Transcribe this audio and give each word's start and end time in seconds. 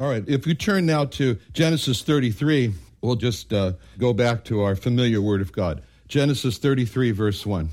All 0.00 0.08
right, 0.08 0.22
if 0.28 0.46
you 0.46 0.54
turn 0.54 0.86
now 0.86 1.06
to 1.06 1.38
Genesis 1.52 2.02
33, 2.02 2.72
we'll 3.00 3.16
just 3.16 3.52
uh, 3.52 3.72
go 3.98 4.12
back 4.12 4.44
to 4.44 4.62
our 4.62 4.76
familiar 4.76 5.20
Word 5.20 5.40
of 5.40 5.50
God. 5.50 5.82
Genesis 6.06 6.58
33, 6.58 7.10
verse 7.10 7.44
1. 7.44 7.68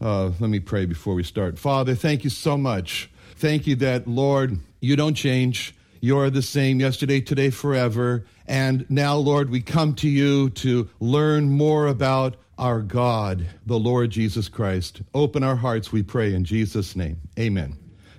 Uh, 0.00 0.30
let 0.40 0.48
me 0.48 0.58
pray 0.58 0.86
before 0.86 1.14
we 1.14 1.22
start. 1.22 1.58
Father, 1.58 1.94
thank 1.94 2.24
you 2.24 2.30
so 2.30 2.56
much. 2.56 3.10
Thank 3.34 3.66
you 3.66 3.76
that, 3.76 4.08
Lord, 4.08 4.58
you 4.80 4.96
don't 4.96 5.14
change. 5.14 5.74
You're 6.00 6.30
the 6.30 6.40
same 6.40 6.80
yesterday, 6.80 7.20
today, 7.20 7.50
forever. 7.50 8.24
And 8.46 8.88
now, 8.88 9.16
Lord, 9.16 9.50
we 9.50 9.60
come 9.60 9.94
to 9.96 10.08
you 10.08 10.48
to 10.50 10.88
learn 10.98 11.50
more 11.50 11.88
about 11.88 12.36
our 12.56 12.80
God, 12.80 13.46
the 13.66 13.78
Lord 13.78 14.08
Jesus 14.08 14.48
Christ. 14.48 15.02
Open 15.12 15.42
our 15.42 15.56
hearts, 15.56 15.92
we 15.92 16.02
pray, 16.02 16.32
in 16.32 16.44
Jesus' 16.44 16.96
name. 16.96 17.20
Amen. 17.38 17.76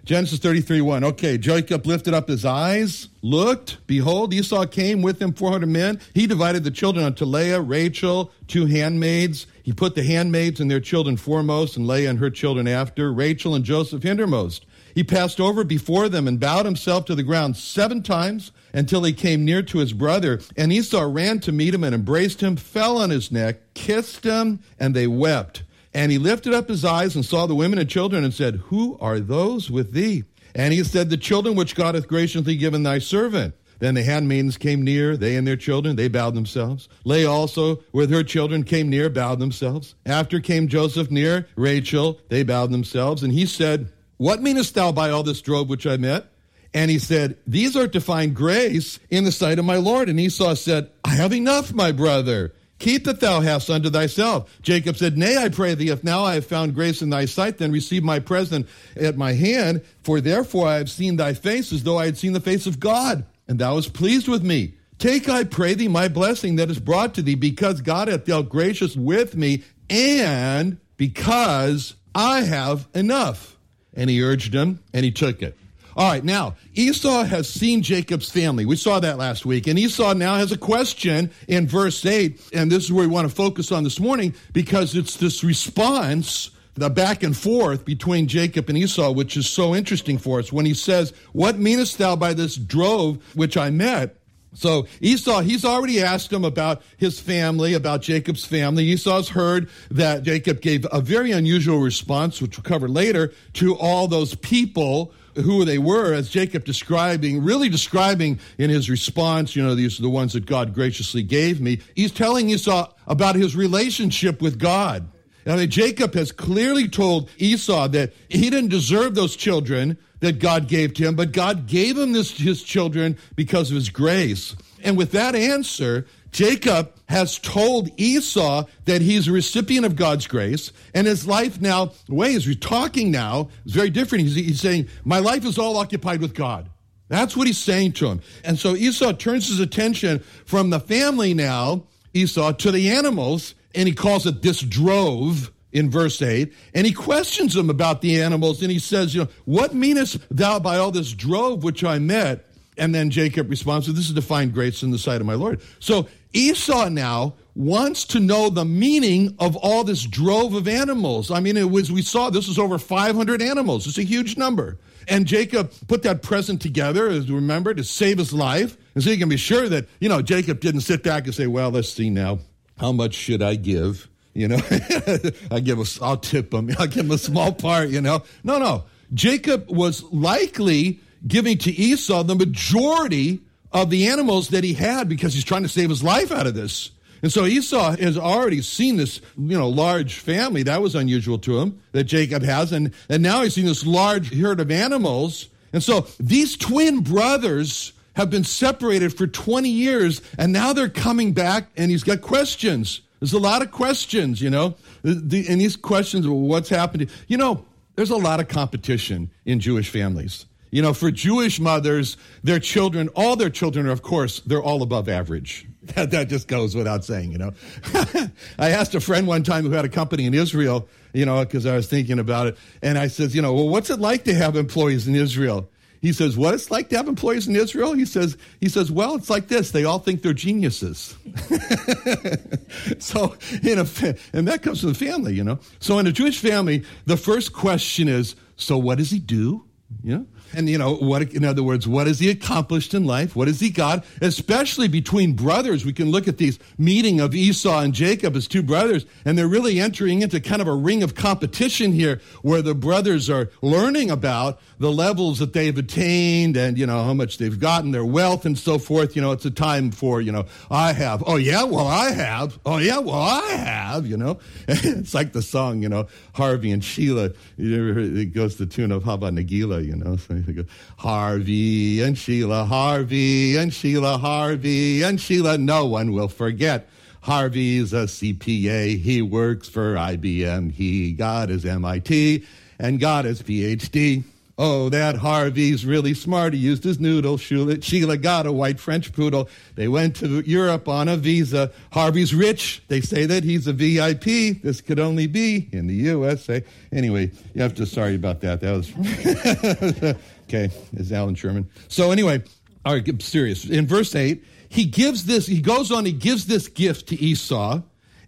Genesis 0.08 0.40
33 0.40 0.80
1. 0.80 1.04
Okay, 1.04 1.38
Jacob 1.38 1.86
lifted 1.86 2.14
up 2.14 2.30
his 2.30 2.46
eyes, 2.46 3.10
looked, 3.22 3.86
behold, 3.88 4.34
Esau 4.34 4.66
came 4.66 5.02
with 5.02 5.22
him 5.22 5.34
400 5.34 5.68
men. 5.68 6.00
He 6.14 6.28
divided 6.28 6.64
the 6.64 6.72
children 6.72 7.06
unto 7.06 7.26
Leah, 7.26 7.60
Rachel, 7.60 8.32
two 8.48 8.68
handmaids. 8.68 9.48
He 9.64 9.74
put 9.74 9.96
the 9.96 10.04
handmaids 10.04 10.62
and 10.62 10.72
their 10.72 10.80
children 10.80 11.18
foremost, 11.18 11.76
and 11.76 11.86
Leah 11.86 12.10
and 12.10 12.20
her 12.20 12.30
children 12.30 12.70
after, 12.70 13.12
Rachel 13.12 13.54
and 13.54 13.66
Joseph 13.66 14.04
hindermost. 14.04 14.62
He 14.96 15.04
passed 15.04 15.42
over 15.42 15.66
before 15.66 16.08
them 16.08 16.26
and 16.26 16.40
bowed 16.40 16.66
himself 16.66 17.04
to 17.08 17.16
the 17.16 17.22
ground 17.22 17.58
seven 17.58 18.02
times 18.02 18.54
until 18.72 19.04
he 19.04 19.12
came 19.12 19.44
near 19.44 19.62
to 19.64 19.80
his 19.80 19.92
brother. 19.92 20.40
And 20.56 20.72
Esau 20.72 21.02
ran 21.02 21.42
to 21.42 21.52
meet 21.52 21.74
him 21.74 21.84
and 21.84 21.94
embraced 21.94 22.40
him, 22.40 22.56
fell 22.56 22.98
on 22.98 23.10
his 23.10 23.30
neck, 23.30 23.74
kissed 23.74 24.24
him, 24.24 24.62
and 24.80 24.96
they 24.96 25.06
wept. 25.06 25.64
And 25.98 26.12
he 26.12 26.20
lifted 26.20 26.54
up 26.54 26.70
his 26.70 26.86
eyes 26.86 27.16
and 27.16 27.26
saw 27.26 27.48
the 27.48 27.56
women 27.56 27.80
and 27.80 27.90
children 27.90 28.24
and 28.24 28.32
said, 28.32 28.58
Who 28.68 29.00
are 29.02 29.20
those 29.20 29.72
with 29.72 29.94
thee? 29.94 30.26
And 30.54 30.72
he 30.72 30.84
said, 30.84 31.10
The 31.10 31.18
children 31.18 31.56
which 31.56 31.74
God 31.74 31.96
hath 31.96 32.08
graciously 32.08 32.56
given 32.56 32.84
thy 32.84 33.00
servant. 33.00 33.56
Then 33.80 33.96
the 33.96 34.04
handmaidens 34.04 34.58
came 34.58 34.84
near, 34.84 35.18
they 35.18 35.36
and 35.36 35.48
their 35.48 35.56
children, 35.56 35.96
they 35.96 36.08
bowed 36.08 36.36
themselves. 36.36 36.88
Leah 37.04 37.32
also 37.32 37.82
with 37.94 38.12
her 38.12 38.22
children 38.22 38.64
came 38.64 38.92
near, 38.92 39.10
bowed 39.10 39.40
themselves. 39.40 39.96
After 40.06 40.40
came 40.40 40.68
Joseph 40.68 41.10
near, 41.10 41.48
Rachel, 41.56 42.20
they 42.30 42.44
bowed 42.44 42.72
themselves. 42.72 43.24
And 43.24 43.34
he 43.34 43.48
said, 43.48 43.92
What 44.18 44.40
meanest 44.40 44.76
thou 44.76 44.92
by 44.92 45.10
all 45.10 45.24
this 45.24 45.42
drove 45.42 45.68
which 45.68 45.88
I 45.88 45.98
met? 45.98 46.28
And 46.76 46.92
he 46.92 47.00
said, 47.00 47.38
These 47.48 47.76
are 47.76 47.88
to 47.88 48.00
find 48.00 48.36
grace 48.36 49.00
in 49.10 49.24
the 49.24 49.32
sight 49.32 49.58
of 49.58 49.66
my 49.66 49.78
Lord. 49.78 50.10
And 50.10 50.20
Esau 50.20 50.54
said, 50.54 50.92
I 51.04 51.16
have 51.16 51.34
enough, 51.34 51.74
my 51.74 51.92
brother. 51.92 52.54
Keep 52.80 53.06
that 53.06 53.20
thou 53.20 53.42
hast 53.42 53.70
unto 53.70 53.90
thyself. 53.90 54.56
Jacob 54.62 54.98
said, 54.98 55.18
Nay, 55.18 55.38
I 55.38 55.50
pray 55.50 55.74
thee, 55.74 55.90
if 55.90 56.04
now 56.04 56.24
I 56.24 56.36
have 56.36 56.46
found 56.46 56.76
grace 56.76 57.02
in 57.02 57.10
thy 57.10 57.26
sight, 57.26 57.58
then 57.58 57.72
receive 57.72 58.04
my 58.04 58.20
present 58.20 58.68
at 58.96 59.18
my 59.18 59.34
hand, 59.34 59.82
for 60.04 60.22
therefore 60.22 60.68
I 60.68 60.76
have 60.76 60.90
seen 60.90 61.16
thy 61.16 61.34
face 61.34 61.74
as 61.74 61.84
though 61.84 61.98
I 61.98 62.06
had 62.06 62.18
seen 62.18 62.34
the 62.34 62.40
face 62.40 62.68
of 62.68 62.80
God, 62.80 63.26
and 63.48 63.58
thou 63.58 63.76
hast 63.76 63.94
pleased 63.94 64.28
with 64.28 64.44
me. 64.44 64.76
Take, 65.00 65.28
I 65.30 65.44
pray 65.44 65.74
thee, 65.74 65.88
my 65.88 66.08
blessing 66.08 66.56
that 66.58 66.70
is 66.70 66.80
brought 66.80 67.16
to 67.16 67.22
thee, 67.22 67.36
because 67.36 67.82
God 67.82 68.08
hath 68.08 68.26
dealt 68.26 68.50
gracious 68.50 68.96
with 68.96 69.36
me, 69.36 69.64
and 69.90 70.78
because 70.98 71.96
I 72.14 72.42
have 72.42 72.88
enough. 72.94 73.58
And 73.94 74.10
he 74.10 74.22
urged 74.22 74.54
him, 74.54 74.80
and 74.94 75.04
he 75.04 75.12
took 75.12 75.42
it. 75.42 75.58
All 75.98 76.08
right, 76.08 76.24
now, 76.24 76.54
Esau 76.76 77.24
has 77.24 77.50
seen 77.50 77.82
Jacob's 77.82 78.30
family. 78.30 78.68
We 78.68 78.76
saw 78.76 79.00
that 79.00 79.18
last 79.18 79.48
week. 79.48 79.66
And 79.66 79.80
Esau 79.80 80.14
now 80.14 80.36
has 80.36 80.52
a 80.52 80.58
question 80.58 81.32
in 81.48 81.68
verse 81.68 82.06
8, 82.06 82.40
and 82.54 82.72
this 82.72 82.84
is 82.84 82.94
where 82.94 83.08
we 83.08 83.12
want 83.12 83.28
to 83.28 83.36
focus 83.36 83.72
on 83.72 83.84
this 83.84 84.00
morning 84.00 84.36
because 84.54 84.96
it's 84.96 85.16
this 85.16 85.44
response, 85.44 86.52
the 86.76 86.92
back 86.92 87.24
and 87.24 87.36
forth 87.36 87.84
between 87.84 88.28
Jacob 88.28 88.70
and 88.70 88.78
Esau, 88.78 89.10
which 89.10 89.36
is 89.36 89.50
so 89.50 89.74
interesting 89.74 90.20
for 90.20 90.38
us. 90.38 90.54
When 90.54 90.68
he 90.68 90.76
says, 90.76 91.14
What 91.34 91.58
meanest 91.58 91.98
thou 91.98 92.16
by 92.16 92.36
this 92.36 92.58
drove 92.58 93.18
which 93.36 93.58
I 93.58 93.72
met? 93.72 94.18
So 94.54 94.86
Esau, 95.02 95.42
he's 95.42 95.66
already 95.66 96.04
asked 96.04 96.32
him 96.32 96.46
about 96.46 96.84
his 96.98 97.20
family, 97.20 97.74
about 97.74 98.04
Jacob's 98.04 98.46
family. 98.46 98.86
Esau's 98.86 99.30
heard 99.30 99.68
that 99.90 100.22
Jacob 100.22 100.62
gave 100.62 100.86
a 100.92 101.02
very 101.02 101.32
unusual 101.32 101.80
response, 101.80 102.40
which 102.40 102.58
we'll 102.58 102.64
cover 102.64 102.88
later, 102.88 103.34
to 103.54 103.76
all 103.76 104.08
those 104.08 104.36
people 104.36 105.12
who 105.44 105.66
they 105.66 105.78
were 105.78 106.14
as 106.14 106.30
Jacob 106.30 106.66
describing, 106.66 107.44
really 107.44 107.70
describing 107.70 108.40
in 108.58 108.70
his 108.70 108.90
response, 108.90 109.56
you 109.56 109.64
know, 109.64 109.76
these 109.76 110.00
are 110.00 110.04
the 110.04 110.10
ones 110.10 110.34
that 110.34 110.46
God 110.46 110.74
graciously 110.74 111.24
gave 111.24 111.62
me. 111.62 111.80
He's 111.96 112.12
telling 112.12 112.50
Esau 112.50 112.92
about 113.08 113.36
his 113.36 113.56
relationship 113.56 114.42
with 114.42 114.60
God. 114.60 115.08
I 115.46 115.56
mean, 115.56 115.70
Jacob 115.70 116.14
has 116.16 116.32
clearly 116.32 116.90
told 116.90 117.30
Esau 117.38 117.88
that 117.90 118.14
he 118.30 118.50
didn't 118.50 118.70
deserve 118.70 119.16
those 119.16 119.36
children 119.36 119.98
that 120.20 120.40
God 120.40 120.68
gave 120.68 120.94
to 120.96 121.04
him, 121.08 121.16
but 121.16 121.32
God 121.32 121.68
gave 121.68 121.98
him 121.98 122.12
this, 122.12 122.38
his 122.38 122.64
children 122.64 123.18
because 123.36 123.70
of 123.70 123.76
his 123.76 123.90
grace. 123.90 124.56
And 124.84 124.98
with 124.98 125.12
that 125.12 125.36
answer, 125.36 126.06
Jacob 126.32 126.94
has 127.08 127.40
told 127.40 127.90
Esau 127.98 128.66
that 128.86 129.02
he's 129.02 129.28
a 129.28 129.32
recipient 129.32 129.86
of 129.86 129.96
God's 129.96 130.28
grace, 130.28 130.72
and 130.94 131.08
his 131.08 131.26
life 131.26 131.62
now, 131.62 131.92
the 132.08 132.16
way 132.16 132.34
he's 132.34 132.58
talking 132.58 133.12
now 133.12 133.50
is 133.66 133.74
very 133.74 133.90
different. 133.90 134.26
He's, 134.26 134.36
he's 134.36 134.62
saying, 134.62 134.88
My 135.04 135.20
life 135.20 135.46
is 135.46 135.58
all 135.58 135.78
occupied 135.78 136.22
with 136.22 136.34
God. 136.34 136.70
That's 137.10 137.38
what 137.38 137.48
he's 137.48 137.58
saying 137.58 137.94
to 137.94 138.08
him. 138.08 138.22
And 138.44 138.60
so 138.60 138.76
Esau 138.76 139.14
turns 139.14 139.48
his 139.48 139.60
attention 139.60 140.20
from 140.46 140.70
the 140.70 140.80
family 140.80 141.34
now, 141.34 141.84
Esau, 142.14 142.52
to 142.54 142.72
the 142.72 142.90
animals, 142.90 143.56
and 143.74 143.88
he 143.88 143.94
calls 143.94 144.26
it 144.26 144.42
this 144.42 144.60
drove 144.60 145.52
in 145.72 145.90
verse 145.90 146.22
8, 146.22 146.54
and 146.74 146.88
he 146.88 146.94
questions 146.94 147.56
him 147.56 147.70
about 147.70 148.02
the 148.02 148.22
animals, 148.22 148.62
and 148.62 148.72
he 148.72 148.80
says, 148.80 149.14
You 149.14 149.22
know, 149.22 149.30
what 149.46 149.74
meanest 149.74 150.18
thou 150.36 150.60
by 150.60 150.78
all 150.78 150.92
this 150.92 151.14
drove 151.14 151.64
which 151.64 151.84
I 151.84 152.00
met? 152.00 152.47
And 152.78 152.94
then 152.94 153.10
Jacob 153.10 153.50
responds, 153.50 153.88
This 153.88 154.08
is 154.08 154.14
to 154.14 154.22
find 154.22 154.54
grace 154.54 154.84
in 154.84 154.92
the 154.92 154.98
sight 154.98 155.22
of 155.22 155.28
my 155.28 155.34
Lord. 155.34 155.62
So 155.80 156.08
Esau 156.34 156.90
now 156.90 157.36
wants 157.56 158.06
to 158.06 158.20
know 158.20 158.50
the 158.50 158.66
meaning 158.66 159.36
of 159.40 159.56
all 159.56 159.84
this 159.84 160.04
drove 160.04 160.54
of 160.54 160.68
animals. 160.68 161.32
I 161.32 161.40
mean, 161.40 161.58
it 161.58 161.72
was, 161.72 161.92
we 161.92 162.04
saw 162.04 162.30
this 162.30 162.48
was 162.48 162.60
over 162.60 162.78
500 162.78 163.42
animals. 163.42 163.88
It's 163.88 163.98
a 163.98 164.04
huge 164.04 164.38
number. 164.38 164.78
And 165.08 165.26
Jacob 165.26 165.72
put 165.88 166.04
that 166.04 166.22
present 166.22 166.62
together, 166.62 167.08
as 167.08 167.32
remember, 167.32 167.74
to 167.74 167.84
save 167.84 168.18
his 168.18 168.34
life. 168.34 168.78
And 168.94 169.04
so 169.04 169.10
you 169.10 169.18
can 169.18 169.30
be 169.30 169.38
sure 169.38 169.68
that, 169.70 169.88
you 170.00 170.10
know, 170.10 170.22
Jacob 170.22 170.60
didn't 170.60 170.82
sit 170.82 171.02
back 171.02 171.26
and 171.26 171.34
say, 171.34 171.48
well, 171.48 171.72
let's 171.72 171.90
see 171.90 172.10
now. 172.10 172.40
How 172.78 172.92
much 172.92 173.16
should 173.16 173.42
I 173.42 173.56
give? 173.56 174.08
You 174.34 174.50
know, 174.50 174.60
I 175.50 175.62
give 175.62 175.80
a, 175.80 175.86
I'll 176.04 176.18
tip 176.18 176.54
him. 176.54 176.70
I'll 176.80 176.88
give 176.88 177.06
him 177.06 177.12
a 177.12 177.18
small 177.18 177.54
part, 177.54 177.90
you 177.90 178.02
know. 178.02 178.24
No, 178.44 178.60
no. 178.60 178.84
Jacob 179.14 179.72
was 179.72 180.04
likely 180.04 181.00
giving 181.28 181.58
to 181.60 181.72
Esau 181.72 182.24
the 182.24 182.36
majority 182.36 183.42
of 183.72 183.90
the 183.90 184.08
animals 184.08 184.50
that 184.50 184.64
he 184.64 184.74
had 184.74 185.10
because 185.10 185.34
he's 185.34 185.44
trying 185.44 185.64
to 185.64 185.70
save 185.70 185.90
his 185.90 186.04
life 186.04 186.32
out 186.32 186.48
of 186.48 186.56
this. 186.56 186.92
And 187.22 187.32
so 187.32 187.46
Esau 187.46 187.96
has 187.98 188.18
already 188.18 188.62
seen 188.62 188.98
this, 188.98 189.22
you 189.38 189.58
know, 189.58 189.70
large 189.70 190.16
family. 190.16 190.64
That 190.64 190.82
was 190.82 190.96
unusual 190.96 191.40
to 191.40 191.60
him 191.60 191.82
that 191.92 192.04
Jacob 192.04 192.44
has. 192.44 192.72
And, 192.72 192.94
and 193.10 193.24
now 193.24 193.42
he's 193.42 193.56
seen 193.56 193.66
this 193.66 193.86
large 193.86 194.34
herd 194.34 194.60
of 194.60 194.72
animals. 194.72 195.50
And 195.74 195.82
so 195.82 196.08
these 196.20 196.56
twin 196.56 197.02
brothers 197.02 197.94
have 198.16 198.30
been 198.30 198.44
separated 198.44 199.16
for 199.16 199.28
20 199.28 199.70
years 199.70 200.22
and 200.38 200.52
now 200.52 200.74
they're 200.74 200.90
coming 200.90 201.34
back 201.34 201.70
and 201.76 201.92
he's 201.92 202.04
got 202.04 202.22
questions. 202.22 203.02
There's 203.20 203.34
a 203.34 203.40
lot 203.40 203.64
of 203.64 203.72
questions, 203.72 204.42
you 204.42 204.50
know, 204.50 204.76
and 205.04 205.30
these 205.32 205.76
questions, 205.76 206.28
what's 206.28 206.70
happened? 206.70 207.10
You 207.28 207.38
know, 207.38 207.66
there's 207.96 208.12
a 208.12 208.16
lot 208.16 208.40
of 208.40 208.48
competition 208.48 209.32
in 209.46 209.60
Jewish 209.60 209.90
families. 209.90 210.46
You 210.70 210.82
know, 210.82 210.94
for 210.94 211.12
Jewish 211.12 211.60
mothers, 211.60 212.18
their 212.44 212.60
children, 212.60 213.10
all 213.16 213.36
their 213.36 213.50
children 213.50 213.88
are, 213.88 213.92
of 213.92 214.02
course, 214.02 214.42
they're 214.42 214.62
all 214.62 214.84
above 214.84 215.10
average. 215.10 215.66
That, 215.96 216.12
that 216.12 216.28
just 216.28 216.50
goes 216.50 216.76
without 216.76 217.06
saying, 217.06 217.32
you 217.32 217.38
know. 217.38 217.54
I 218.60 218.72
asked 218.72 218.94
a 218.94 219.00
friend 219.00 219.26
one 219.26 219.44
time 219.44 219.64
who 219.64 219.72
had 219.72 219.86
a 219.86 219.90
company 219.90 220.26
in 220.26 220.34
Israel, 220.34 220.90
you 221.14 221.26
know, 221.26 221.46
because 221.46 221.66
I 221.66 221.78
was 221.78 221.88
thinking 221.88 222.20
about 222.20 222.48
it. 222.48 222.58
And 222.82 222.98
I 222.98 223.08
says, 223.08 223.34
you 223.34 223.42
know, 223.42 223.54
well, 223.54 223.70
what's 223.70 223.90
it 223.90 224.02
like 224.02 224.26
to 224.26 224.34
have 224.34 224.58
employees 224.58 225.08
in 225.08 225.16
Israel? 225.16 225.70
He 226.02 226.14
says, 226.14 226.38
what 226.38 226.54
it's 226.54 226.70
like 226.70 226.90
to 226.90 226.98
have 226.98 227.08
employees 227.08 227.48
in 227.48 227.56
Israel? 227.56 227.94
He 227.94 228.06
says, 228.06 228.38
he 228.60 228.70
says, 228.70 228.92
well, 228.92 229.16
it's 229.16 229.30
like 229.30 229.48
this. 229.48 229.72
They 229.72 229.86
all 229.86 230.00
think 230.00 230.22
they're 230.22 230.34
geniuses. 230.34 231.16
so, 233.00 233.36
in 233.64 233.80
a, 233.80 233.88
and 234.34 234.48
that 234.48 234.60
comes 234.62 234.82
from 234.82 234.90
the 234.90 234.96
family, 234.96 235.34
you 235.34 235.44
know. 235.44 235.60
So 235.80 236.00
in 236.00 236.08
a 236.08 236.12
Jewish 236.12 236.40
family, 236.40 236.84
the 237.06 237.18
first 237.18 237.54
question 237.54 238.08
is, 238.08 238.36
so 238.58 238.78
what 238.78 238.98
does 238.98 239.10
he 239.10 239.20
do? 239.20 239.64
You 240.04 240.18
know? 240.18 240.26
And, 240.54 240.70
you 240.70 240.78
know, 240.78 240.96
what, 240.96 241.34
in 241.34 241.44
other 241.44 241.64
words, 241.64 241.88
what 241.88 242.08
has 242.08 242.20
he 242.20 242.30
accomplished 242.30 242.94
in 242.94 243.06
life? 243.06 243.36
What 243.36 243.48
has 243.48 243.60
he 243.60 243.70
got? 243.70 244.06
Especially 244.22 244.88
between 244.88 245.34
brothers. 245.34 245.86
We 245.86 245.94
can 245.94 246.10
look 246.12 246.28
at 246.28 246.38
these 246.38 246.60
meeting 246.78 247.20
of 247.20 247.36
Esau 247.36 247.80
and 247.80 247.94
Jacob 247.94 248.36
as 248.36 248.48
two 248.48 248.64
brothers, 248.64 249.06
and 249.26 249.38
they're 249.38 249.48
really 249.48 249.80
entering 249.80 250.22
into 250.22 250.40
kind 250.40 250.62
of 250.62 250.68
a 250.68 250.76
ring 250.76 251.04
of 251.04 251.16
competition 251.16 251.92
here 251.92 252.22
where 252.42 252.62
the 252.62 252.76
brothers 252.76 253.30
are 253.30 253.50
learning 253.62 254.12
about 254.12 254.60
the 254.80 254.92
levels 254.92 255.40
that 255.40 255.54
they've 255.54 255.78
attained 255.78 256.56
and, 256.56 256.78
you 256.78 256.86
know, 256.86 257.04
how 257.04 257.14
much 257.14 257.38
they've 257.38 257.60
gotten, 257.60 257.92
their 257.92 258.06
wealth 258.06 258.46
and 258.46 258.58
so 258.58 258.78
forth. 258.78 259.16
You 259.16 259.22
know, 259.22 259.32
it's 259.32 259.46
a 259.46 259.52
time 259.52 259.92
for, 259.92 260.22
you 260.22 260.32
know, 260.32 260.46
I 260.70 260.94
have. 260.94 261.24
Oh, 261.26 261.36
yeah, 261.36 261.64
well, 261.64 261.88
I 261.88 262.12
have. 262.12 262.60
Oh, 262.66 262.78
yeah, 262.78 263.00
well, 263.00 263.16
I 263.16 263.52
have, 263.54 264.06
you 264.06 264.18
know. 264.18 264.40
it's 264.68 265.14
like 265.14 265.34
the 265.34 265.42
song, 265.42 265.82
you 265.82 265.90
know, 265.90 266.08
Harvey 266.34 266.72
and 266.72 266.84
Sheila. 266.84 267.32
It 267.58 268.34
goes 268.34 268.56
to 268.56 268.66
the 268.66 268.72
tune 268.72 268.92
of 268.92 269.04
Hava 269.04 269.30
Nagila, 269.30 269.86
you 269.86 269.96
know. 269.96 270.16
So 270.18 270.37
you 270.46 270.54
go, 270.54 270.66
Harvey 270.98 272.02
and 272.02 272.18
Sheila, 272.18 272.66
Harvey 272.66 273.56
and 273.56 273.74
Sheila, 273.74 274.18
Harvey 274.18 275.04
and 275.04 275.20
Sheila. 275.20 275.58
No 275.58 275.86
one 275.86 276.12
will 276.12 276.28
forget. 276.28 276.90
Harvey's 277.22 277.94
a 277.94 278.06
CPA. 278.06 279.00
He 279.00 279.22
works 279.22 279.68
for 279.68 279.96
IBM. 279.96 280.72
He 280.72 281.14
got 281.14 281.50
his 281.50 281.66
MIT 281.66 282.46
and 282.80 283.00
got 283.00 283.26
his 283.26 283.42
PhD. 283.42 284.24
Oh, 284.60 284.90
that 284.90 285.18
Harvey's 285.18 285.86
really 285.86 286.16
smart. 286.16 286.54
He 286.54 286.60
used 286.60 286.84
his 286.84 287.00
noodle. 287.00 287.38
Sheila 287.38 288.18
got 288.18 288.48
a 288.48 288.52
white 288.52 288.80
French 288.80 289.14
poodle. 289.14 289.50
They 289.76 289.88
went 289.88 290.16
to 290.18 290.40
Europe 290.50 290.88
on 290.88 291.08
a 291.08 291.16
visa. 291.16 291.72
Harvey's 291.92 292.34
rich. 292.34 292.82
They 292.88 293.02
say 293.02 293.28
that 293.28 293.44
he's 293.44 293.68
a 293.68 293.74
VIP. 293.74 294.64
This 294.64 294.82
could 294.82 295.00
only 295.00 295.28
be 295.28 295.70
in 295.72 295.86
the 295.86 295.94
USA. 295.94 296.64
Anyway, 296.92 297.32
you 297.54 297.62
have 297.62 297.76
to, 297.76 297.86
sorry 297.86 298.16
about 298.16 298.42
that. 298.42 298.62
That 298.62 298.72
was, 298.72 300.16
okay, 300.48 300.72
is 300.94 301.12
Allan 301.12 301.36
Sherman. 301.36 301.70
So 301.88 302.10
anyway, 302.10 302.42
all 302.84 302.94
right, 302.94 303.08
I'm 303.08 303.20
serious. 303.20 303.64
In 303.70 303.86
verse 303.86 304.16
8, 304.16 304.44
he 304.70 304.86
gives 304.86 305.26
this, 305.26 305.46
he 305.46 305.62
goes 305.62 305.92
on, 305.92 306.04
he 306.04 306.12
gives 306.14 306.48
this 306.48 306.68
gift 306.68 307.10
to 307.10 307.16
Esau. 307.16 307.82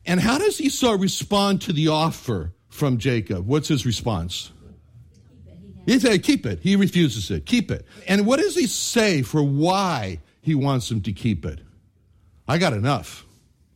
And 0.05 0.19
how 0.19 0.37
does 0.37 0.61
Esau 0.61 0.91
respond 0.91 1.63
to 1.63 1.73
the 1.73 1.87
offer 1.87 2.53
from 2.67 2.99
Jacob? 2.99 3.47
What's 3.47 3.67
his 3.67 3.83
response? 3.83 4.51
He 5.89 5.99
said, 5.99 6.21
keep 6.21 6.45
it. 6.45 6.59
He 6.61 6.75
refuses 6.75 7.31
it. 7.31 7.47
Keep 7.47 7.71
it. 7.71 7.83
And 8.07 8.27
what 8.27 8.39
does 8.39 8.55
he 8.55 8.67
say 8.67 9.23
for 9.23 9.41
why 9.41 10.19
he 10.39 10.53
wants 10.53 10.91
him 10.91 11.01
to 11.01 11.11
keep 11.11 11.45
it? 11.45 11.61
I 12.47 12.59
got 12.59 12.73
enough. 12.73 13.25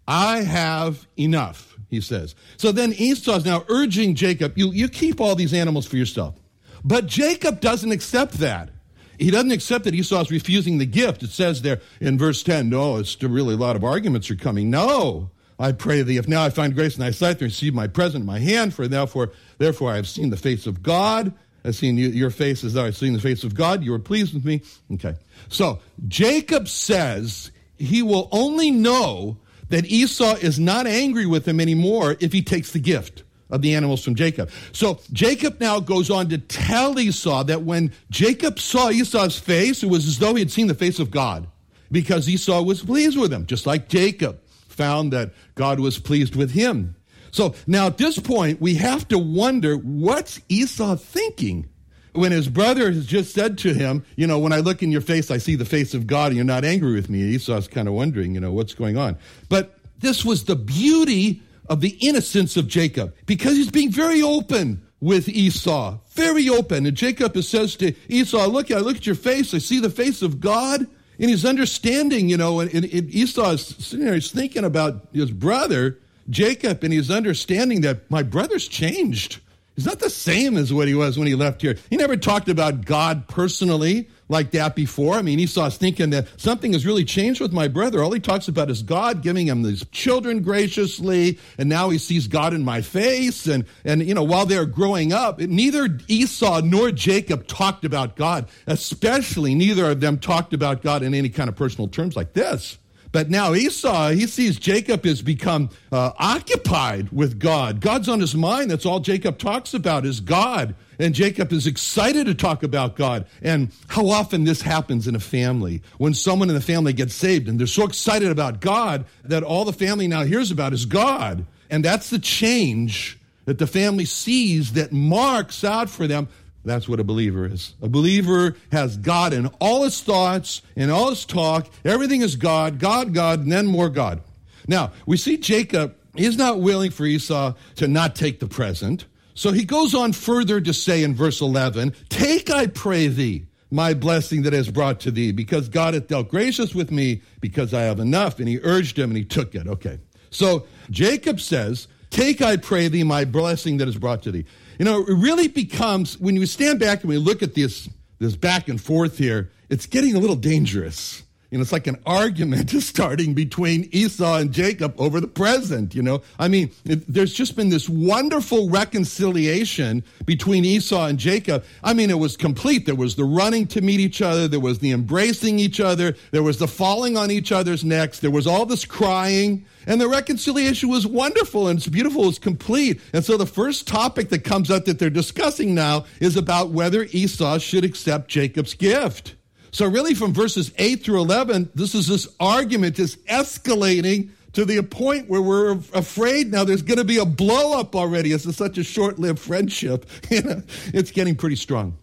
I 0.07 0.41
have 0.41 1.07
enough, 1.17 1.75
he 1.89 2.01
says. 2.01 2.35
So 2.57 2.71
then 2.71 2.93
Esau 2.93 3.37
is 3.37 3.45
now 3.45 3.65
urging 3.67 4.13
Jacob, 4.13 4.55
you, 4.57 4.71
you 4.71 4.89
keep 4.89 5.19
all 5.19 5.33
these 5.33 5.55
animals 5.55 5.87
for 5.87 5.97
yourself. 5.97 6.35
But 6.83 7.07
Jacob 7.07 7.61
doesn't 7.61 7.91
accept 7.91 8.33
that. 8.33 8.69
He 9.17 9.31
doesn't 9.31 9.51
accept 9.51 9.85
that 9.85 9.95
Esau 9.95 10.21
is 10.21 10.29
refusing 10.29 10.77
the 10.77 10.85
gift. 10.85 11.23
It 11.23 11.31
says 11.31 11.63
there 11.63 11.81
in 11.99 12.19
verse 12.19 12.43
10, 12.43 12.69
no, 12.69 12.97
it's 12.97 13.21
really 13.23 13.55
a 13.55 13.57
lot 13.57 13.75
of 13.75 13.83
arguments 13.83 14.29
are 14.29 14.35
coming. 14.35 14.69
No, 14.69 15.31
I 15.57 15.71
pray 15.71 16.03
thee, 16.03 16.17
if 16.17 16.27
now 16.27 16.43
I 16.43 16.51
find 16.51 16.75
grace 16.75 16.95
in 16.95 16.99
thy 16.99 17.11
sight, 17.11 17.39
then 17.39 17.47
receive 17.47 17.73
my 17.73 17.87
present 17.87 18.21
in 18.21 18.27
my 18.27 18.37
hand, 18.37 18.75
for 18.75 18.87
therefore, 18.87 19.31
therefore 19.57 19.91
I 19.91 19.95
have 19.95 20.07
seen 20.07 20.29
the 20.29 20.37
face 20.37 20.67
of 20.67 20.83
God, 20.83 21.33
I've 21.65 21.75
seen 21.75 21.97
you, 21.97 22.09
your 22.09 22.29
face 22.29 22.63
as 22.63 22.75
I've 22.75 22.97
seen 22.97 23.13
the 23.13 23.21
face 23.21 23.43
of 23.43 23.55
God. 23.55 23.83
You 23.83 23.91
were 23.91 23.99
pleased 23.99 24.33
with 24.33 24.45
me. 24.45 24.61
Okay. 24.93 25.15
So 25.49 25.79
Jacob 26.07 26.67
says 26.67 27.51
he 27.77 28.01
will 28.01 28.27
only 28.31 28.71
know 28.71 29.37
that 29.69 29.85
Esau 29.85 30.35
is 30.35 30.59
not 30.59 30.87
angry 30.87 31.25
with 31.25 31.47
him 31.47 31.59
anymore 31.59 32.15
if 32.19 32.33
he 32.33 32.41
takes 32.41 32.71
the 32.71 32.79
gift 32.79 33.23
of 33.49 33.61
the 33.61 33.75
animals 33.75 34.03
from 34.03 34.15
Jacob. 34.15 34.49
So 34.71 34.99
Jacob 35.11 35.59
now 35.59 35.79
goes 35.79 36.09
on 36.09 36.29
to 36.29 36.37
tell 36.37 36.99
Esau 36.99 37.43
that 37.43 37.63
when 37.63 37.93
Jacob 38.09 38.59
saw 38.59 38.89
Esau's 38.89 39.39
face, 39.39 39.83
it 39.83 39.89
was 39.89 40.07
as 40.07 40.19
though 40.19 40.33
he 40.33 40.41
had 40.41 40.51
seen 40.51 40.67
the 40.67 40.73
face 40.73 40.99
of 40.99 41.11
God 41.11 41.47
because 41.91 42.27
Esau 42.27 42.61
was 42.63 42.81
pleased 42.81 43.17
with 43.17 43.31
him, 43.31 43.45
just 43.45 43.65
like 43.65 43.87
Jacob 43.87 44.39
found 44.67 45.13
that 45.13 45.31
God 45.55 45.79
was 45.79 45.99
pleased 45.99 46.35
with 46.35 46.51
him. 46.51 46.95
So 47.33 47.55
now 47.65 47.87
at 47.87 47.97
this 47.97 48.19
point, 48.19 48.61
we 48.61 48.75
have 48.75 49.07
to 49.09 49.17
wonder 49.17 49.75
what's 49.75 50.39
Esau 50.47 50.95
thinking? 50.95 51.67
When 52.13 52.31
his 52.31 52.47
brother 52.47 52.91
has 52.91 53.07
just 53.07 53.33
said 53.33 53.57
to 53.59 53.73
him, 53.73 54.05
you 54.15 54.27
know, 54.27 54.37
when 54.37 54.53
I 54.53 54.59
look 54.59 54.83
in 54.83 54.91
your 54.91 55.01
face, 55.01 55.31
I 55.31 55.39
see 55.39 55.55
the 55.55 55.65
face 55.65 55.95
of 55.95 56.05
God 56.05 56.27
and 56.27 56.35
you're 56.35 56.45
not 56.45 56.63
angry 56.63 56.93
with 56.93 57.09
me. 57.09 57.21
Esau's 57.23 57.67
kind 57.67 57.87
of 57.87 57.95
wondering, 57.95 58.35
you 58.35 58.39
know, 58.39 58.53
what's 58.53 58.75
going 58.75 58.97
on. 58.97 59.17
But 59.49 59.79
this 59.97 60.23
was 60.23 60.43
the 60.43 60.55
beauty 60.55 61.41
of 61.67 61.81
the 61.81 61.97
innocence 62.01 62.55
of 62.55 62.67
Jacob 62.67 63.15
because 63.25 63.57
he's 63.57 63.71
being 63.71 63.91
very 63.91 64.21
open 64.21 64.85
with 64.99 65.27
Esau, 65.27 65.97
very 66.11 66.47
open. 66.49 66.85
And 66.85 66.95
Jacob 66.95 67.35
says 67.41 67.75
to 67.77 67.95
Esau, 68.09 68.45
look, 68.45 68.69
I 68.69 68.77
look 68.77 68.97
at 68.97 69.07
your 69.07 69.15
face, 69.15 69.55
I 69.55 69.57
see 69.57 69.79
the 69.79 69.89
face 69.89 70.21
of 70.21 70.39
God. 70.39 70.81
And 71.19 71.29
he's 71.29 71.45
understanding, 71.45 72.29
you 72.29 72.37
know, 72.37 72.59
and, 72.59 72.71
and 72.71 72.85
Esau 72.85 73.51
is 73.53 73.65
sitting 73.65 74.05
there, 74.05 74.13
he's 74.13 74.31
thinking 74.31 74.65
about 74.65 75.07
his 75.13 75.31
brother 75.31 75.99
Jacob 76.29 76.83
and 76.83 76.93
he's 76.93 77.11
understanding 77.11 77.81
that 77.81 78.09
my 78.09 78.23
brother's 78.23 78.67
changed. 78.67 79.39
He's 79.75 79.85
not 79.85 79.99
the 79.99 80.09
same 80.09 80.55
as 80.55 80.71
what 80.71 80.87
he 80.87 80.93
was 80.93 81.17
when 81.17 81.27
he 81.27 81.33
left 81.33 81.61
here. 81.61 81.75
He 81.89 81.97
never 81.97 82.15
talked 82.15 82.47
about 82.47 82.85
God 82.85 83.27
personally 83.27 84.07
like 84.29 84.51
that 84.51 84.75
before. 84.75 85.15
I 85.15 85.23
mean, 85.23 85.39
Esau's 85.39 85.77
thinking 85.77 86.11
that 86.11 86.27
something 86.39 86.73
has 86.73 86.85
really 86.85 87.03
changed 87.03 87.41
with 87.41 87.51
my 87.51 87.67
brother. 87.67 88.03
All 88.03 88.11
he 88.11 88.19
talks 88.19 88.47
about 88.47 88.69
is 88.69 88.83
God 88.83 89.23
giving 89.23 89.47
him 89.47 89.63
these 89.63 89.83
children 89.91 90.43
graciously, 90.43 91.39
and 91.57 91.69
now 91.69 91.89
he 91.89 91.97
sees 91.97 92.27
God 92.27 92.53
in 92.53 92.63
my 92.63 92.81
face. 92.81 93.47
And, 93.47 93.65
and 93.83 94.07
you 94.07 94.13
know, 94.13 94.23
while 94.23 94.45
they're 94.45 94.67
growing 94.67 95.11
up, 95.11 95.39
neither 95.39 95.97
Esau 96.07 96.61
nor 96.61 96.91
Jacob 96.91 97.47
talked 97.47 97.83
about 97.83 98.15
God, 98.15 98.49
especially 98.67 99.55
neither 99.55 99.89
of 99.89 100.01
them 100.01 100.19
talked 100.19 100.53
about 100.53 100.83
God 100.83 101.01
in 101.01 101.15
any 101.15 101.29
kind 101.29 101.49
of 101.49 101.55
personal 101.55 101.87
terms 101.87 102.15
like 102.15 102.33
this. 102.33 102.77
But 103.13 103.29
now 103.29 103.53
Esau, 103.53 104.09
he 104.09 104.25
sees 104.25 104.57
Jacob 104.57 105.05
has 105.05 105.21
become 105.21 105.69
uh, 105.91 106.11
occupied 106.17 107.11
with 107.11 107.39
God. 107.39 107.79
God's 107.79 108.09
on 108.09 108.19
his 108.19 108.33
mind. 108.33 108.71
That's 108.71 108.87
all 108.87 108.99
Jacob 108.99 109.37
talks 109.37 109.75
about 109.75 110.03
is 110.03 110.19
God. 110.19 110.75
And 110.97 111.13
Jacob 111.13 111.53
is 111.53 111.67
excited 111.67 112.25
to 112.25 112.33
talk 112.33 112.63
about 112.63 112.95
God. 112.95 113.27
And 113.43 113.71
how 113.87 114.09
often 114.09 114.45
this 114.45 114.63
happens 114.63 115.07
in 115.07 115.15
a 115.15 115.19
family 115.19 115.83
when 115.99 116.15
someone 116.15 116.49
in 116.49 116.55
the 116.55 116.61
family 116.61 116.91
gets 116.91 117.13
saved 117.13 117.47
and 117.47 117.59
they're 117.59 117.67
so 117.67 117.85
excited 117.85 118.31
about 118.31 118.61
God 118.61 119.05
that 119.23 119.43
all 119.43 119.63
the 119.63 119.73
family 119.73 120.07
now 120.07 120.23
hears 120.23 120.49
about 120.49 120.73
is 120.73 120.85
God. 120.85 121.45
And 121.69 121.85
that's 121.85 122.09
the 122.09 122.19
change 122.19 123.19
that 123.45 123.59
the 123.59 123.67
family 123.67 124.05
sees 124.05 124.73
that 124.73 124.91
marks 124.91 125.63
out 125.63 125.89
for 125.89 126.07
them 126.07 126.29
that's 126.65 126.87
what 126.87 126.99
a 126.99 127.03
believer 127.03 127.45
is. 127.45 127.73
A 127.81 127.89
believer 127.89 128.55
has 128.71 128.97
God 128.97 129.33
in 129.33 129.47
all 129.59 129.83
his 129.83 130.01
thoughts, 130.01 130.61
in 130.75 130.89
all 130.89 131.09
his 131.09 131.25
talk. 131.25 131.67
Everything 131.83 132.21
is 132.21 132.35
God, 132.35 132.79
God, 132.79 133.13
God, 133.13 133.41
and 133.41 133.51
then 133.51 133.67
more 133.67 133.89
God. 133.89 134.21
Now, 134.67 134.91
we 135.05 135.17
see 135.17 135.37
Jacob, 135.37 135.95
is 136.15 136.37
not 136.37 136.59
willing 136.59 136.91
for 136.91 137.05
Esau 137.05 137.53
to 137.75 137.87
not 137.87 138.15
take 138.15 138.39
the 138.39 138.47
present. 138.47 139.05
So 139.33 139.51
he 139.51 139.65
goes 139.65 139.95
on 139.95 140.13
further 140.13 140.61
to 140.61 140.73
say 140.73 141.03
in 141.03 141.15
verse 141.15 141.41
11, 141.41 141.95
Take, 142.09 142.49
I 142.51 142.67
pray 142.67 143.07
thee, 143.07 143.47
my 143.71 143.93
blessing 143.93 144.43
that 144.43 144.53
has 144.53 144.69
brought 144.69 144.99
to 145.01 145.11
thee, 145.11 145.31
because 145.31 145.69
God 145.69 145.95
hath 145.95 146.07
dealt 146.07 146.29
gracious 146.29 146.75
with 146.75 146.91
me, 146.91 147.23
because 147.41 147.73
I 147.73 147.81
have 147.81 147.99
enough. 147.99 148.39
And 148.39 148.47
he 148.47 148.59
urged 148.61 148.97
him, 148.97 149.09
and 149.09 149.17
he 149.17 149.25
took 149.25 149.55
it. 149.55 149.67
Okay. 149.67 149.99
So 150.29 150.67
Jacob 150.91 151.39
says, 151.39 151.87
Take, 152.11 152.43
I 152.43 152.57
pray 152.57 152.89
thee, 152.89 153.03
my 153.03 153.25
blessing 153.25 153.77
that 153.77 153.87
is 153.87 153.97
brought 153.97 154.21
to 154.23 154.31
thee. 154.31 154.45
You 154.79 154.85
know, 154.85 155.01
it 155.05 155.13
really 155.13 155.47
becomes, 155.47 156.19
when 156.19 156.35
you 156.35 156.45
stand 156.45 156.79
back 156.79 157.01
and 157.01 157.09
we 157.09 157.17
look 157.17 157.43
at 157.43 157.53
this, 157.53 157.89
this 158.19 158.35
back 158.35 158.67
and 158.67 158.81
forth 158.81 159.17
here, 159.17 159.51
it's 159.69 159.85
getting 159.85 160.15
a 160.15 160.19
little 160.19 160.35
dangerous. 160.35 161.23
You 161.53 161.59
know, 161.59 161.61
it's 161.61 161.71
like 161.71 161.85
an 161.85 161.99
argument 162.07 162.73
is 162.73 162.87
starting 162.87 163.35
between 163.35 163.87
Esau 163.91 164.37
and 164.37 164.51
Jacob 164.51 164.99
over 164.99 165.21
the 165.21 165.27
present, 165.27 165.93
you 165.93 166.01
know. 166.01 166.23
I 166.39 166.47
mean, 166.47 166.71
it, 166.83 167.05
there's 167.07 167.31
just 167.31 167.55
been 167.55 167.69
this 167.69 167.87
wonderful 167.87 168.71
reconciliation 168.71 170.03
between 170.25 170.65
Esau 170.65 171.05
and 171.05 171.19
Jacob. 171.19 171.63
I 171.83 171.93
mean, 171.93 172.09
it 172.09 172.17
was 172.17 172.35
complete. 172.35 172.87
There 172.87 172.95
was 172.95 173.13
the 173.13 173.23
running 173.23 173.67
to 173.67 173.81
meet 173.81 173.99
each 173.99 174.19
other, 174.19 174.47
there 174.47 174.59
was 174.59 174.79
the 174.79 174.89
embracing 174.89 175.59
each 175.59 175.79
other, 175.79 176.15
there 176.31 176.41
was 176.41 176.57
the 176.57 176.67
falling 176.67 177.17
on 177.17 177.29
each 177.29 177.51
other's 177.51 177.83
necks, 177.83 178.19
there 178.19 178.31
was 178.31 178.47
all 178.47 178.65
this 178.65 178.83
crying. 178.83 179.63
And 179.85 180.01
the 180.01 180.09
reconciliation 180.09 180.89
was 180.89 181.05
wonderful 181.05 181.67
and 181.67 181.77
it's 181.77 181.87
beautiful, 181.87 182.29
it's 182.29 182.39
complete. 182.39 182.99
And 183.13 183.23
so 183.23 183.37
the 183.37 183.45
first 183.45 183.87
topic 183.87 184.29
that 184.29 184.43
comes 184.43 184.71
up 184.71 184.85
that 184.85 184.97
they're 184.97 185.11
discussing 185.11 185.75
now 185.75 186.05
is 186.19 186.35
about 186.35 186.71
whether 186.71 187.03
Esau 187.11 187.59
should 187.59 187.85
accept 187.85 188.27
Jacob's 188.27 188.73
gift. 188.73 189.35
So, 189.73 189.87
really, 189.87 190.13
from 190.13 190.33
verses 190.33 190.71
8 190.77 191.03
through 191.03 191.19
11, 191.21 191.71
this 191.73 191.95
is 191.95 192.05
this 192.05 192.27
argument 192.39 192.99
is 192.99 193.15
escalating 193.27 194.29
to 194.53 194.65
the 194.65 194.83
point 194.83 195.27
where 195.27 195.41
we're 195.41 195.71
afraid 195.95 196.51
now 196.51 196.63
there's 196.63 196.83
going 196.83 196.99
to 196.99 197.03
be 197.03 197.17
a 197.17 197.25
blow 197.25 197.79
up 197.79 197.95
already. 197.95 198.29
This 198.29 198.45
is 198.45 198.55
such 198.55 198.77
a 198.77 198.83
short 198.83 199.17
lived 199.17 199.39
friendship. 199.39 200.05
it's 200.29 201.09
getting 201.09 201.35
pretty 201.35 201.55
strong. 201.55 201.97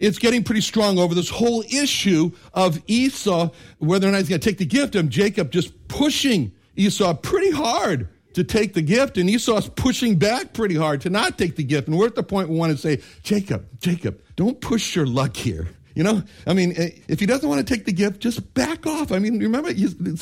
It's 0.00 0.18
getting 0.18 0.42
pretty 0.42 0.62
strong 0.62 0.98
over 0.98 1.14
this 1.14 1.28
whole 1.28 1.62
issue 1.70 2.32
of 2.54 2.80
Esau, 2.86 3.50
whether 3.76 4.08
or 4.08 4.12
not 4.12 4.18
he's 4.18 4.30
going 4.30 4.40
to 4.40 4.48
take 4.48 4.56
the 4.56 4.64
gift, 4.64 4.94
and 4.94 5.10
Jacob 5.10 5.52
just 5.52 5.88
pushing 5.88 6.52
Esau 6.74 7.12
pretty 7.12 7.50
hard 7.50 8.08
to 8.32 8.44
take 8.44 8.72
the 8.72 8.80
gift, 8.80 9.18
and 9.18 9.28
Esau's 9.28 9.68
pushing 9.68 10.16
back 10.16 10.54
pretty 10.54 10.74
hard 10.74 11.02
to 11.02 11.10
not 11.10 11.36
take 11.36 11.56
the 11.56 11.64
gift. 11.64 11.86
And 11.86 11.98
we're 11.98 12.06
at 12.06 12.14
the 12.14 12.22
point 12.22 12.48
we 12.48 12.56
want 12.56 12.72
to 12.72 12.78
say, 12.78 13.02
Jacob, 13.22 13.66
Jacob, 13.78 14.22
don't 14.36 14.58
push 14.58 14.96
your 14.96 15.06
luck 15.06 15.36
here. 15.36 15.68
You 16.00 16.04
know, 16.04 16.22
I 16.46 16.54
mean, 16.54 16.72
eh, 16.78 16.92
if 17.08 17.20
he 17.20 17.26
doesn't 17.26 17.46
want 17.46 17.58
to 17.58 17.74
take 17.74 17.84
the 17.84 17.92
gift, 17.92 18.20
just 18.20 18.54
back 18.54 18.86
off. 18.86 19.12
I 19.12 19.18
mean, 19.18 19.38
remember, 19.38 19.70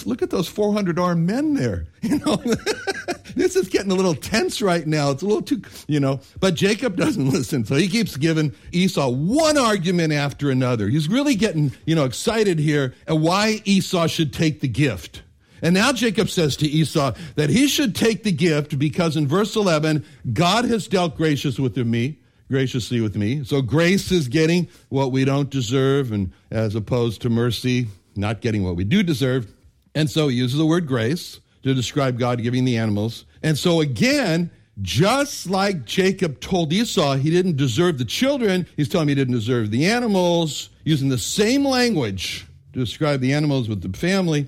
look 0.07 0.23
at 0.23 0.31
those 0.31 0.49
400 0.49 0.99
armed 0.99 1.25
men 1.25 1.55
there. 1.55 1.87
You 2.03 2.19
know, 2.19 2.37
this 3.37 3.55
is 3.55 3.69
getting 3.69 3.93
a 3.93 3.95
little 3.95 4.15
tense 4.15 4.61
right 4.61 4.85
now. 4.85 5.11
It's 5.11 5.23
a 5.23 5.27
little 5.27 5.43
too, 5.43 5.63
you 5.87 6.01
know. 6.01 6.21
But 6.41 6.55
Jacob 6.55 6.97
doesn't 6.97 7.31
listen, 7.31 7.65
so 7.65 7.77
he 7.77 7.87
keeps 7.87 8.17
giving 8.17 8.53
Esau 8.73 9.09
one 9.09 9.57
argument 9.57 10.13
after 10.13 10.51
another. 10.51 10.89
He's 10.89 11.09
really 11.09 11.37
getting, 11.37 11.73
you 11.87 11.95
know, 11.95 12.05
excited 12.05 12.59
here 12.59 12.95
and 13.07 13.23
why 13.23 13.63
Esau 13.65 14.09
should 14.09 14.33
take 14.33 14.61
the 14.61 14.69
gift. 14.69 15.23
And 15.63 15.75
now 15.75 15.93
Jacob 15.93 16.29
says 16.29 16.57
to 16.57 16.67
Esau 16.67 17.15
that 17.37 17.51
he 17.51 17.69
should 17.69 17.95
take 17.95 18.25
the 18.25 18.33
gift 18.33 18.79
because 18.81 19.17
in 19.17 19.29
verse 19.29 19.55
11, 19.55 20.05
God 20.33 20.65
has 20.65 20.89
dealt 20.89 21.17
gracious 21.17 21.59
with 21.59 21.77
me 21.77 22.19
graciously 22.49 23.01
with 23.01 23.17
me. 23.17 23.45
So 23.45 23.63
grace 23.63 24.11
is 24.11 24.29
getting 24.29 24.69
what 24.89 25.13
we 25.13 25.25
don't 25.25 25.51
deserve, 25.51 26.13
and 26.13 26.33
as 26.51 26.75
opposed 26.75 27.23
to 27.23 27.31
mercy, 27.31 27.89
not 28.17 28.41
getting 28.41 28.65
what 28.65 28.77
we 28.77 28.85
do 28.85 29.03
deserve. 29.03 29.53
And 29.95 30.11
so 30.11 30.29
he 30.29 30.37
uses 30.37 30.59
the 30.59 30.67
word 30.67 30.87
grace 30.87 31.41
to 31.63 31.75
describe 31.75 32.19
God 32.19 32.43
giving 32.43 32.65
the 32.65 32.77
animals. 32.77 33.25
And 33.43 33.59
so 33.59 33.81
again, 33.81 34.51
just 34.81 35.51
like 35.51 35.85
Jacob 35.85 36.41
told 36.41 36.73
Esau 36.73 37.17
he 37.17 37.31
didn't 37.31 37.57
deserve 37.57 37.99
the 37.99 38.05
children, 38.05 38.67
he's 38.77 38.89
telling 38.89 39.07
him 39.07 39.09
he 39.09 39.15
didn't 39.17 39.35
deserve 39.35 39.71
the 39.71 39.87
animals, 39.87 40.71
using 40.85 41.09
the 41.09 41.19
same 41.19 41.65
language 41.65 42.47
to 42.73 42.79
describe 42.79 43.21
the 43.21 43.33
animals 43.33 43.69
with 43.69 43.83
the 43.83 43.97
family. 43.97 44.47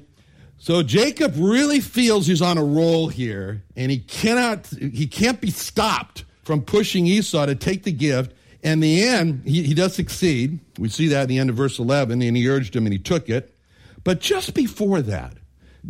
So 0.59 0.83
Jacob 0.83 1.35
really 1.37 1.81
feels 1.81 2.27
he's 2.27 2.43
on 2.43 2.59
a 2.59 2.65
roll 2.65 3.09
here, 3.09 3.63
and 3.77 3.91
he 3.91 3.99
cannot 3.99 4.67
he 4.67 5.07
can't 5.07 5.41
be 5.41 5.51
stopped 5.51 6.25
from 6.43 6.63
pushing 6.63 7.07
Esau 7.07 7.47
to 7.47 7.55
take 7.55 7.83
the 7.85 7.93
gift. 7.93 8.33
And 8.63 8.83
the 8.83 9.05
end, 9.05 9.43
he, 9.47 9.63
he 9.63 9.75
does 9.75 9.95
succeed. 9.95 10.61
We 10.79 10.89
see 10.89 11.09
that 11.09 11.23
in 11.23 11.29
the 11.29 11.39
end 11.39 11.51
of 11.51 11.57
verse 11.57 11.79
11, 11.79 12.21
and 12.21 12.37
he 12.37 12.49
urged 12.49 12.77
him 12.77 12.87
and 12.87 12.93
he 12.93 12.99
took 12.99 13.29
it. 13.29 13.55
But 14.05 14.21
just 14.21 14.55
before 14.55 15.03
that, 15.03 15.35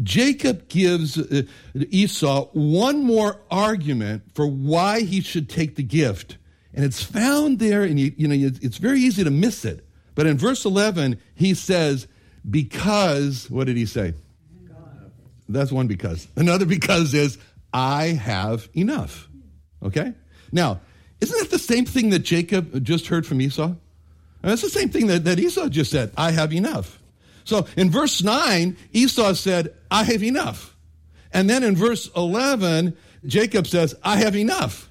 Jacob 0.03 0.69
gives 0.69 1.19
uh, 1.19 1.43
Esau 1.75 2.47
one 2.53 3.05
more 3.05 3.41
argument 3.51 4.23
for 4.35 4.47
why 4.47 5.01
he 5.01 5.21
should 5.21 5.49
take 5.49 5.77
the 5.77 5.83
gift. 5.83 6.39
And 6.73 6.85
it's 6.85 7.03
found 7.03 7.59
there, 7.59 7.83
and 7.83 7.99
you, 7.99 8.13
you 8.17 8.29
know, 8.29 8.35
it's 8.63 8.79
very 8.79 9.01
easy 9.01 9.25
to 9.25 9.31
miss 9.31 9.65
it. 9.65 9.85
But 10.15 10.27
in 10.27 10.39
verse 10.39 10.65
11, 10.65 11.21
he 11.35 11.55
says, 11.55 12.07
Because, 12.49 13.51
what 13.51 13.67
did 13.67 13.77
he 13.77 13.87
say? 13.87 14.15
God. 14.69 15.11
That's 15.49 15.73
one 15.73 15.89
because. 15.89 16.29
Another 16.37 16.67
because 16.67 17.13
is, 17.15 17.39
I 17.73 18.09
have 18.09 18.69
enough. 18.75 19.29
Okay? 19.83 20.15
Now, 20.53 20.81
isn't 21.21 21.39
that 21.39 21.51
the 21.51 21.59
same 21.59 21.85
thing 21.85 22.11
that 22.11 22.21
Jacob 22.21 22.83
just 22.85 23.09
heard 23.09 23.27
from 23.27 23.41
Esau? 23.41 23.75
That's 24.43 24.63
the 24.63 24.71
same 24.71 24.89
thing 24.89 25.07
that, 25.09 25.25
that 25.25 25.39
Esau 25.39 25.69
just 25.69 25.91
said, 25.91 26.13
I 26.17 26.31
have 26.31 26.53
enough. 26.53 26.99
So 27.45 27.67
in 27.77 27.91
verse 27.91 28.23
9, 28.23 28.77
Esau 28.93 29.35
said, 29.35 29.75
I 29.91 30.05
have 30.05 30.23
enough. 30.23 30.77
And 31.33 31.49
then 31.49 31.63
in 31.63 31.77
verse 31.77 32.11
11, 32.17 32.97
Jacob 33.27 33.67
says, 33.67 33.95
I 34.03 34.17
have 34.17 34.37
enough. 34.37 34.91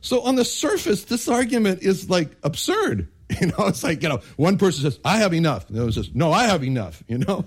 So 0.00 0.22
on 0.22 0.34
the 0.34 0.44
surface, 0.44 1.04
this 1.04 1.28
argument 1.28 1.82
is 1.82 2.10
like 2.10 2.30
absurd. 2.42 3.08
You 3.40 3.46
know, 3.46 3.66
it's 3.68 3.82
like, 3.82 4.02
you 4.02 4.08
know, 4.08 4.20
one 4.36 4.58
person 4.58 4.82
says, 4.82 4.98
I 5.04 5.18
have 5.18 5.32
enough. 5.32 5.68
The 5.68 5.82
other 5.82 5.92
says, 5.92 6.10
no, 6.14 6.32
I 6.32 6.44
have 6.44 6.64
enough, 6.64 7.02
you 7.06 7.18
know. 7.18 7.46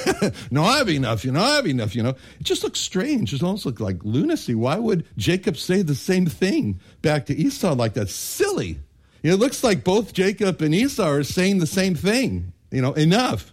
no, 0.50 0.64
I 0.64 0.78
have 0.78 0.88
enough, 0.88 1.24
you 1.24 1.32
know, 1.32 1.42
I 1.42 1.56
have 1.56 1.66
enough, 1.66 1.94
you 1.94 2.02
know. 2.02 2.10
It 2.10 2.42
just 2.42 2.62
looks 2.62 2.78
strange. 2.78 3.32
It 3.32 3.42
almost 3.42 3.64
looks 3.64 3.80
like 3.80 3.96
lunacy. 4.04 4.54
Why 4.54 4.78
would 4.78 5.06
Jacob 5.16 5.56
say 5.56 5.82
the 5.82 5.94
same 5.94 6.26
thing 6.26 6.80
back 7.00 7.26
to 7.26 7.34
Esau 7.34 7.74
like 7.74 7.94
that? 7.94 8.10
Silly. 8.10 8.78
It 9.22 9.36
looks 9.36 9.64
like 9.64 9.84
both 9.84 10.12
Jacob 10.12 10.60
and 10.60 10.74
Esau 10.74 11.08
are 11.08 11.22
saying 11.22 11.58
the 11.58 11.66
same 11.66 11.94
thing, 11.94 12.52
you 12.70 12.82
know, 12.82 12.92
enough. 12.92 13.52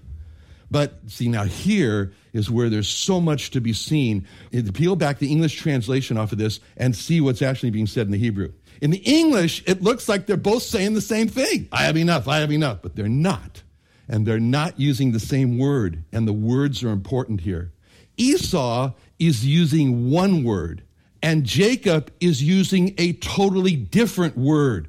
But 0.71 1.00
see, 1.07 1.27
now 1.29 1.45
here 1.45 2.12
is 2.33 2.51
where 2.51 2.69
there's 2.69 2.88
so 2.88 3.19
much 3.19 3.51
to 3.51 3.62
be 3.62 3.74
seen. 3.74 4.27
Peel 4.74 4.95
back 4.95 5.19
the 5.19 5.31
English 5.31 5.55
translation 5.55 6.17
off 6.17 6.31
of 6.31 6.38
this 6.38 6.59
and 6.77 6.95
see 6.95 7.21
what's 7.21 7.41
actually 7.41 7.71
being 7.71 7.88
said 7.88 8.05
in 8.05 8.12
the 8.12 8.19
Hebrew. 8.19 8.51
In 8.81 8.91
the 8.91 8.98
English, 8.98 9.63
it 9.65 9.81
looks 9.81 10.07
like 10.07 10.25
they're 10.25 10.38
both 10.38 10.63
saying 10.63 10.93
the 10.93 11.01
same 11.01 11.27
thing. 11.27 11.67
I 11.71 11.83
have 11.83 11.98
enough, 11.98 12.27
I 12.27 12.39
have 12.39 12.51
enough, 12.51 12.79
but 12.81 12.95
they're 12.95 13.09
not. 13.09 13.63
And 14.07 14.25
they're 14.25 14.39
not 14.39 14.79
using 14.79 15.12
the 15.12 15.19
same 15.19 15.57
word, 15.57 16.03
and 16.12 16.27
the 16.27 16.33
words 16.33 16.83
are 16.83 16.89
important 16.89 17.41
here. 17.41 17.71
Esau 18.17 18.93
is 19.19 19.45
using 19.45 20.09
one 20.09 20.43
word, 20.43 20.83
and 21.21 21.43
Jacob 21.43 22.12
is 22.19 22.41
using 22.41 22.95
a 22.98 23.13
totally 23.13 23.75
different 23.75 24.38
word. 24.38 24.88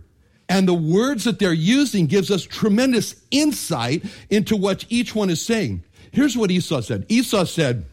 And 0.49 0.67
the 0.67 0.75
words 0.75 1.25
that 1.25 1.39
they're 1.39 1.53
using 1.53 2.07
gives 2.07 2.31
us 2.31 2.43
tremendous 2.43 3.15
insight 3.31 4.05
into 4.31 4.57
what 4.57 4.85
each 4.89 5.15
one 5.15 5.31
is 5.31 5.41
saying. 5.41 5.85
Here's 6.13 6.37
what 6.37 6.51
Esau 6.51 6.81
said. 6.81 7.07
Esau 7.09 7.45
said, 7.45 7.85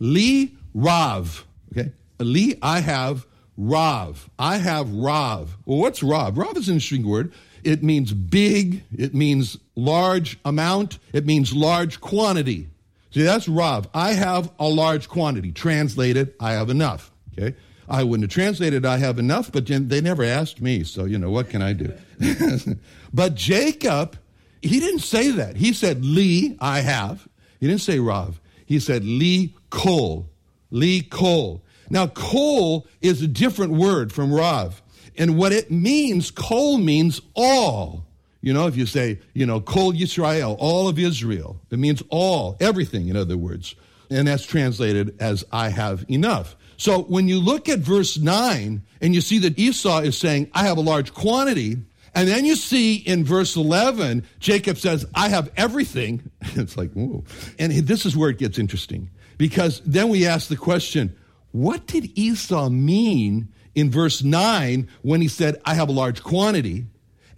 Li 0.00 0.56
Rav. 0.74 1.46
Okay? 1.72 1.92
Li, 2.18 2.58
I 2.60 2.80
have 2.80 3.26
Rav. 3.56 4.28
I 4.38 4.58
have 4.58 4.90
Rav. 4.92 5.56
Well, 5.64 5.78
what's 5.78 6.02
Rav? 6.02 6.36
Rav 6.36 6.56
is 6.56 6.68
an 6.68 6.74
interesting 6.74 7.06
word. 7.06 7.32
It 7.64 7.82
means 7.82 8.12
big, 8.12 8.84
it 8.96 9.14
means 9.14 9.58
large 9.74 10.38
amount, 10.44 10.98
it 11.12 11.26
means 11.26 11.52
large 11.52 12.00
quantity. 12.00 12.68
See, 13.10 13.22
that's 13.22 13.48
Rav. 13.48 13.88
I 13.94 14.12
have 14.12 14.52
a 14.58 14.68
large 14.68 15.08
quantity. 15.08 15.50
Translated, 15.50 16.34
I 16.38 16.52
have 16.52 16.70
enough. 16.70 17.10
Okay? 17.32 17.56
I 17.88 18.02
wouldn't 18.02 18.24
have 18.24 18.34
translated 18.34 18.84
I 18.84 18.98
have 18.98 19.18
enough, 19.18 19.52
but 19.52 19.66
they 19.66 20.00
never 20.00 20.24
asked 20.24 20.60
me, 20.60 20.84
so 20.84 21.04
you 21.04 21.18
know, 21.18 21.30
what 21.30 21.50
can 21.50 21.62
I 21.62 21.72
do? 21.72 21.92
but 23.14 23.34
Jacob, 23.34 24.18
he 24.60 24.80
didn't 24.80 25.00
say 25.00 25.30
that. 25.30 25.56
He 25.56 25.72
said, 25.72 26.04
Li, 26.04 26.56
I 26.60 26.80
have. 26.80 27.28
He 27.60 27.66
didn't 27.66 27.82
say 27.82 27.98
Rav. 27.98 28.40
He 28.64 28.80
said, 28.80 29.04
Li 29.04 29.54
Kol. 29.70 30.28
Li 30.70 31.02
Kol. 31.02 31.62
Now, 31.90 32.06
kol 32.06 32.86
is 33.00 33.22
a 33.22 33.28
different 33.28 33.72
word 33.72 34.12
from 34.12 34.32
Rav. 34.32 34.82
And 35.16 35.38
what 35.38 35.52
it 35.52 35.70
means, 35.70 36.30
kol 36.30 36.78
means 36.78 37.20
all. 37.34 38.04
You 38.42 38.52
know, 38.52 38.66
if 38.66 38.76
you 38.76 38.86
say, 38.86 39.18
you 39.32 39.46
know, 39.46 39.60
kol 39.60 39.92
Yisrael, 39.92 40.56
all 40.58 40.88
of 40.88 40.98
Israel, 40.98 41.60
it 41.70 41.78
means 41.78 42.02
all, 42.10 42.56
everything, 42.60 43.08
in 43.08 43.16
other 43.16 43.36
words. 43.36 43.74
And 44.10 44.28
that's 44.28 44.46
translated 44.46 45.16
as 45.20 45.44
I 45.50 45.70
have 45.70 46.04
enough. 46.08 46.54
So 46.76 47.02
when 47.02 47.26
you 47.28 47.40
look 47.40 47.68
at 47.68 47.80
verse 47.80 48.18
9 48.18 48.82
and 49.00 49.14
you 49.14 49.20
see 49.20 49.38
that 49.38 49.58
Esau 49.58 50.00
is 50.00 50.16
saying, 50.16 50.50
I 50.52 50.64
have 50.64 50.76
a 50.76 50.82
large 50.82 51.14
quantity, 51.14 51.78
and 52.14 52.28
then 52.28 52.44
you 52.44 52.56
see 52.56 52.96
in 52.96 53.24
verse 53.24 53.56
11, 53.56 54.24
Jacob 54.38 54.78
says, 54.78 55.04
I 55.14 55.28
have 55.28 55.50
everything. 55.56 56.30
It's 56.54 56.76
like. 56.76 56.90
And 56.94 57.72
this 57.72 58.06
is 58.06 58.16
where 58.16 58.30
it 58.30 58.38
gets 58.38 58.58
interesting 58.58 59.10
because 59.38 59.82
then 59.84 60.08
we 60.08 60.26
ask 60.26 60.48
the 60.48 60.56
question, 60.56 61.16
what 61.56 61.86
did 61.86 62.16
Esau 62.18 62.68
mean 62.68 63.48
in 63.74 63.90
verse 63.90 64.22
9 64.22 64.88
when 65.02 65.22
he 65.22 65.28
said, 65.28 65.60
I 65.64 65.74
have 65.74 65.88
a 65.88 65.92
large 65.92 66.22
quantity? 66.22 66.86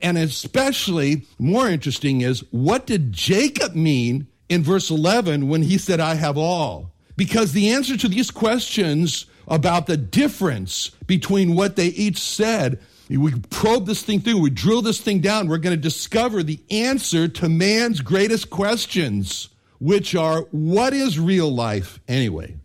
And 0.03 0.19
especially 0.19 1.23
more 1.39 1.69
interesting 1.69 2.21
is, 2.23 2.41
what 2.51 2.87
did 2.87 3.13
Jacob 3.13 3.75
mean 3.75 4.27
in 4.49 4.63
verse 4.65 4.91
11 4.91 5.49
when 5.49 5.63
he 5.63 5.79
said, 5.79 6.01
I 6.01 6.15
have 6.15 6.37
all? 6.37 6.93
Because 7.17 7.53
the 7.53 7.71
answer 7.71 7.97
to 7.97 8.09
these 8.09 8.31
questions 8.31 9.27
about 9.47 9.87
the 9.87 9.97
difference 9.97 10.91
between 11.07 11.55
what 11.55 11.77
they 11.77 11.87
each 11.89 12.19
said, 12.19 12.81
we 13.09 13.33
probe 13.51 13.87
this 13.87 14.03
thing 14.03 14.21
through, 14.21 14.41
we 14.41 14.51
drill 14.51 14.83
this 14.83 15.01
thing 15.01 15.21
down, 15.21 15.49
we're 15.49 15.59
going 15.59 15.77
to 15.77 15.81
discover 15.81 16.43
the 16.43 16.61
answer 16.71 17.29
to 17.29 17.49
man's 17.49 18.01
greatest 18.01 18.51
questions. 18.51 19.49
which 19.79 20.15
are 20.15 20.43
what 20.51 20.93
is 20.93 21.19
real 21.19 21.55
life 21.55 22.01
anyway? 22.09 22.57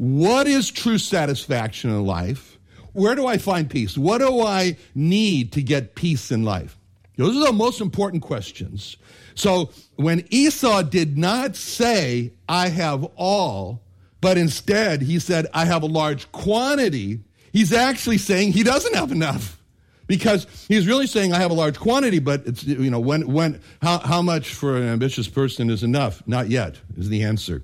What 0.00 0.46
is 0.46 0.70
true 0.70 0.96
satisfaction 0.96 1.90
in 1.90 2.06
life? 2.06 2.58
Where 2.94 3.14
do 3.14 3.26
I 3.26 3.36
find 3.36 3.68
peace? 3.68 3.98
What 3.98 4.22
do 4.22 4.40
I 4.40 4.78
need 4.94 5.52
to 5.52 5.62
get 5.62 5.94
peace 5.94 6.32
in 6.32 6.42
life? 6.42 6.78
Those 7.18 7.36
are 7.36 7.48
the 7.48 7.52
most 7.52 7.82
important 7.82 8.22
questions. 8.22 8.96
So 9.34 9.68
when 9.96 10.24
Esau 10.30 10.80
did 10.84 11.18
not 11.18 11.54
say, 11.54 12.32
I 12.48 12.70
have 12.70 13.04
all, 13.14 13.82
but 14.22 14.38
instead 14.38 15.02
he 15.02 15.18
said, 15.18 15.48
I 15.52 15.66
have 15.66 15.82
a 15.82 15.86
large 15.86 16.32
quantity, 16.32 17.20
he's 17.52 17.74
actually 17.74 18.16
saying 18.16 18.52
he 18.52 18.62
doesn't 18.62 18.94
have 18.94 19.12
enough. 19.12 19.60
Because 20.06 20.46
he's 20.66 20.86
really 20.86 21.06
saying, 21.06 21.34
I 21.34 21.40
have 21.40 21.50
a 21.50 21.54
large 21.54 21.78
quantity, 21.78 22.20
but 22.20 22.46
it's, 22.46 22.64
you 22.64 22.90
know, 22.90 23.00
when, 23.00 23.30
when, 23.30 23.60
how, 23.82 23.98
how 23.98 24.22
much 24.22 24.54
for 24.54 24.78
an 24.78 24.84
ambitious 24.84 25.28
person 25.28 25.68
is 25.68 25.82
enough? 25.82 26.26
Not 26.26 26.48
yet, 26.48 26.76
is 26.96 27.10
the 27.10 27.22
answer. 27.22 27.62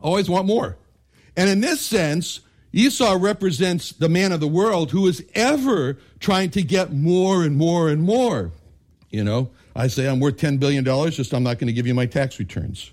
Always 0.00 0.30
want 0.30 0.46
more. 0.46 0.78
And 1.36 1.50
in 1.50 1.60
this 1.60 1.80
sense, 1.80 2.40
Esau 2.72 3.16
represents 3.20 3.92
the 3.92 4.08
man 4.08 4.32
of 4.32 4.40
the 4.40 4.48
world 4.48 4.90
who 4.90 5.06
is 5.06 5.24
ever 5.34 5.98
trying 6.18 6.50
to 6.50 6.62
get 6.62 6.92
more 6.92 7.44
and 7.44 7.56
more 7.56 7.88
and 7.88 8.02
more. 8.02 8.52
You 9.10 9.22
know, 9.22 9.50
I 9.76 9.86
say 9.86 10.08
I'm 10.08 10.20
worth 10.20 10.36
$10 10.36 10.58
billion, 10.58 10.84
just 11.10 11.32
I'm 11.32 11.42
not 11.42 11.58
going 11.58 11.68
to 11.68 11.72
give 11.72 11.86
you 11.86 11.94
my 11.94 12.06
tax 12.06 12.38
returns. 12.38 12.90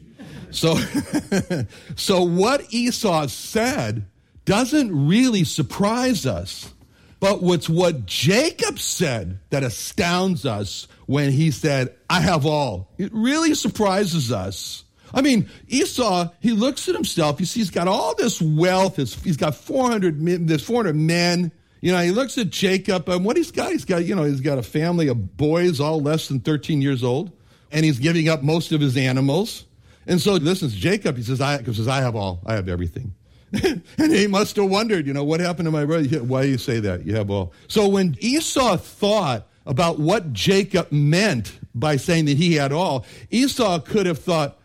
So, 0.52 0.76
so 1.96 2.24
what 2.24 2.72
Esau 2.72 3.28
said 3.28 4.06
doesn't 4.46 5.08
really 5.08 5.44
surprise 5.44 6.26
us. 6.26 6.72
But 7.20 7.44
what's 7.44 7.70
what 7.70 8.08
Jacob 8.08 8.80
said 8.80 9.40
that 9.52 9.64
astounds 9.64 10.46
us 10.46 10.88
when 11.06 11.32
he 11.32 11.52
said, 11.52 11.96
I 12.10 12.20
have 12.20 12.46
all. 12.46 12.90
It 12.98 13.12
really 13.14 13.54
surprises 13.54 14.32
us. 14.32 14.84
I 15.14 15.22
mean, 15.22 15.50
Esau, 15.68 16.30
he 16.40 16.52
looks 16.52 16.88
at 16.88 16.96
himself. 16.96 17.40
You 17.40 17.46
see, 17.46 17.60
he's 17.60 17.70
got 17.70 17.88
all 17.88 18.16
this 18.16 18.42
wealth. 18.42 18.96
He's 18.96 19.38
got 19.38 19.56
400, 19.56 20.48
there's 20.48 20.64
400 20.64 20.96
men. 20.96 21.52
You 21.82 21.92
know, 21.92 22.00
he 22.00 22.12
looks 22.12 22.38
at 22.38 22.50
Jacob 22.50 23.10
and 23.10 23.26
what 23.26 23.38
he's 23.38 23.52
got, 23.52 23.72
he's 23.72 23.86
got, 23.86 24.06
you 24.06 24.16
know, 24.16 24.24
he's 24.24 24.42
got 24.42 24.58
a 24.58 24.64
family 24.64 25.08
of 25.08 25.36
boys, 25.36 25.80
all 25.80 26.00
less 26.00 26.28
than 26.28 26.40
13 26.40 26.82
years 26.82 27.04
old. 27.04 27.32
And 27.72 27.84
he's 27.86 28.00
giving 28.00 28.30
up 28.30 28.44
most 28.44 28.72
of 28.72 28.82
his 28.82 28.98
animals. 28.98 29.66
And 30.06 30.22
so 30.22 30.34
listens 30.34 30.76
Jacob. 30.76 31.18
He 31.18 31.24
says, 31.24 31.42
I, 31.42 31.62
he 31.62 31.74
says, 31.74 31.88
I 31.88 32.02
have 32.02 32.16
all. 32.16 32.42
I 32.46 32.54
have 32.54 32.70
everything. 32.70 33.14
and 33.64 33.84
he 33.98 34.28
must 34.28 34.56
have 34.56 34.70
wondered, 34.70 35.06
you 35.06 35.14
know, 35.14 35.24
what 35.24 35.40
happened 35.40 35.66
to 35.66 35.72
my 35.72 35.86
brother? 35.86 36.24
Why 36.24 36.44
do 36.44 36.50
you 36.50 36.58
say 36.58 36.80
that? 36.82 37.06
You 37.06 37.16
have 37.16 37.30
all. 37.30 37.54
So 37.68 37.88
when 37.88 38.16
Esau 38.20 38.78
thought 38.78 39.48
about 39.66 40.00
what 40.00 40.34
Jacob 40.34 40.92
meant 40.92 41.60
by 41.76 41.98
saying 41.98 42.26
that 42.26 42.38
he 42.38 42.56
had 42.56 42.72
all, 42.72 43.06
Esau 43.30 43.80
could 43.80 44.06
have 44.06 44.20
thought, 44.20 44.58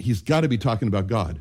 he's 0.00 0.22
got 0.22 0.42
to 0.42 0.48
be 0.48 0.58
talking 0.58 0.88
about 0.88 1.06
God. 1.06 1.40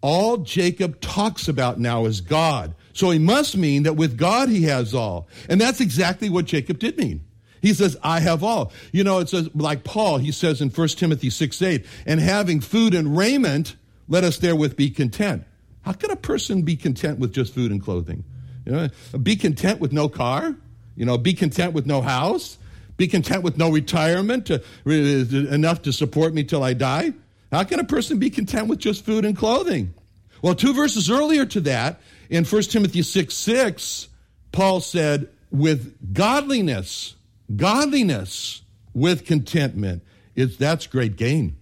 All 0.00 0.38
Jacob 0.38 1.00
talks 1.00 1.48
about 1.48 1.80
now 1.80 2.06
is 2.06 2.20
God. 2.20 2.74
So 2.92 3.10
he 3.10 3.18
must 3.18 3.56
mean 3.56 3.84
that 3.84 3.94
with 3.94 4.16
God 4.16 4.48
he 4.48 4.62
has 4.64 4.94
all. 4.94 5.28
And 5.48 5.60
that's 5.60 5.80
exactly 5.80 6.30
what 6.30 6.44
Jacob 6.44 6.78
did 6.78 6.96
mean. 6.96 7.24
He 7.60 7.74
says, 7.74 7.96
I 8.02 8.20
have 8.20 8.44
all. 8.44 8.72
You 8.92 9.02
know, 9.02 9.18
it 9.18 9.28
says, 9.28 9.48
like 9.54 9.82
Paul, 9.82 10.18
he 10.18 10.30
says 10.30 10.60
in 10.60 10.70
1 10.70 10.88
Timothy 10.88 11.30
6 11.30 11.60
8, 11.60 11.84
and 12.06 12.20
having 12.20 12.60
food 12.60 12.94
and 12.94 13.16
raiment, 13.16 13.76
let 14.08 14.22
us 14.22 14.38
therewith 14.38 14.76
be 14.76 14.90
content. 14.90 15.44
How 15.82 15.92
can 15.92 16.10
a 16.10 16.16
person 16.16 16.62
be 16.62 16.76
content 16.76 17.18
with 17.18 17.32
just 17.32 17.54
food 17.54 17.70
and 17.70 17.82
clothing? 17.82 18.24
You 18.64 18.72
know, 18.72 18.88
be 19.22 19.36
content 19.36 19.80
with 19.80 19.92
no 19.92 20.08
car? 20.08 20.54
You 20.94 21.04
know, 21.04 21.18
be 21.18 21.34
content 21.34 21.72
with 21.72 21.86
no 21.86 22.02
house? 22.02 22.58
Be 22.96 23.06
content 23.08 23.42
with 23.42 23.58
no 23.58 23.70
retirement 23.70 24.50
uh, 24.50 24.58
to, 24.84 25.48
enough 25.52 25.82
to 25.82 25.92
support 25.92 26.34
me 26.34 26.44
till 26.44 26.62
I 26.62 26.72
die? 26.72 27.12
How 27.56 27.64
can 27.64 27.80
a 27.80 27.84
person 27.84 28.18
be 28.18 28.28
content 28.28 28.68
with 28.68 28.80
just 28.80 29.02
food 29.02 29.24
and 29.24 29.34
clothing? 29.34 29.94
Well, 30.42 30.54
two 30.54 30.74
verses 30.74 31.10
earlier 31.10 31.46
to 31.46 31.60
that, 31.62 32.02
in 32.28 32.44
1 32.44 32.62
Timothy 32.64 33.00
6 33.00 33.32
6, 33.32 34.08
Paul 34.52 34.82
said, 34.82 35.30
with 35.50 36.12
godliness, 36.12 37.14
godliness 37.56 38.60
with 38.92 39.24
contentment, 39.24 40.02
it's, 40.34 40.58
that's 40.58 40.86
great 40.86 41.16
gain. 41.16 41.56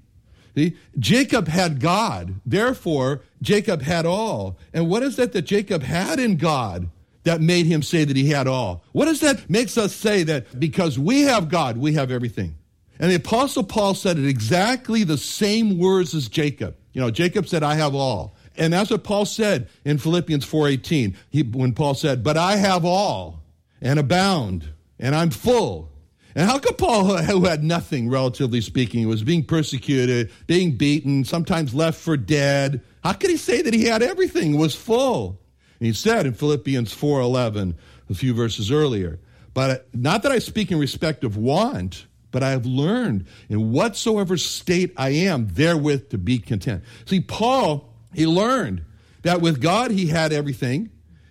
See? 0.56 0.76
Jacob 0.98 1.46
had 1.46 1.78
God. 1.78 2.40
Therefore, 2.44 3.20
Jacob 3.40 3.82
had 3.82 4.04
all. 4.04 4.58
And 4.72 4.88
what 4.88 5.04
is 5.04 5.14
that 5.14 5.32
that 5.32 5.42
Jacob 5.42 5.84
had 5.84 6.18
in 6.18 6.38
God 6.38 6.88
that 7.22 7.40
made 7.40 7.66
him 7.66 7.84
say 7.84 8.02
that 8.02 8.16
he 8.16 8.30
had 8.30 8.48
all? 8.48 8.82
What 8.90 9.06
is 9.06 9.20
that 9.20 9.48
makes 9.48 9.78
us 9.78 9.94
say 9.94 10.24
that 10.24 10.58
because 10.58 10.98
we 10.98 11.22
have 11.22 11.48
God, 11.48 11.76
we 11.76 11.94
have 11.94 12.10
everything? 12.10 12.56
And 12.98 13.10
the 13.10 13.16
apostle 13.16 13.64
Paul 13.64 13.94
said 13.94 14.18
it 14.18 14.26
exactly 14.26 15.04
the 15.04 15.18
same 15.18 15.78
words 15.78 16.14
as 16.14 16.28
Jacob. 16.28 16.76
You 16.92 17.00
know, 17.00 17.10
Jacob 17.10 17.48
said, 17.48 17.62
I 17.62 17.74
have 17.74 17.94
all. 17.94 18.36
And 18.56 18.72
that's 18.72 18.90
what 18.90 19.02
Paul 19.02 19.24
said 19.24 19.68
in 19.84 19.98
Philippians 19.98 20.46
4.18 20.46 21.16
he, 21.30 21.42
when 21.42 21.72
Paul 21.72 21.94
said, 21.94 22.22
but 22.22 22.36
I 22.36 22.56
have 22.56 22.84
all 22.84 23.42
and 23.80 23.98
abound 23.98 24.68
and 24.98 25.14
I'm 25.14 25.30
full 25.30 25.90
and 26.34 26.48
how 26.48 26.58
could 26.58 26.78
Paul, 26.78 27.16
who 27.22 27.44
had 27.44 27.62
nothing, 27.62 28.08
relatively 28.08 28.60
speaking, 28.60 29.06
was 29.08 29.22
being 29.22 29.44
persecuted, 29.44 30.30
being 30.46 30.72
beaten, 30.72 31.24
sometimes 31.24 31.74
left 31.74 32.00
for 32.00 32.16
dead, 32.16 32.80
how 33.02 33.12
could 33.12 33.30
he 33.30 33.36
say 33.36 33.62
that 33.62 33.74
he 33.74 33.84
had 33.84 34.02
everything, 34.02 34.58
was 34.58 34.74
full? 34.74 35.40
And 35.78 35.86
he 35.86 35.92
said 35.92 36.26
in 36.26 36.34
Philippians 36.34 36.94
4.11, 36.94 37.74
a 38.10 38.14
few 38.14 38.34
verses 38.34 38.70
earlier, 38.70 39.20
but 39.52 39.88
not 39.94 40.22
that 40.22 40.32
I 40.32 40.38
speak 40.38 40.72
in 40.72 40.78
respect 40.78 41.24
of 41.24 41.36
want, 41.36 42.06
but 42.34 42.42
I 42.42 42.50
have 42.50 42.66
learned 42.66 43.26
in 43.48 43.70
whatsoever 43.70 44.36
state 44.36 44.92
I 44.96 45.10
am, 45.10 45.46
therewith 45.52 46.08
to 46.08 46.18
be 46.18 46.40
content. 46.40 46.82
See, 47.04 47.20
Paul, 47.20 47.94
he 48.12 48.26
learned 48.26 48.82
that 49.22 49.40
with 49.40 49.62
God 49.62 49.92
he 49.92 50.08
had 50.08 50.32
everything. 50.32 50.90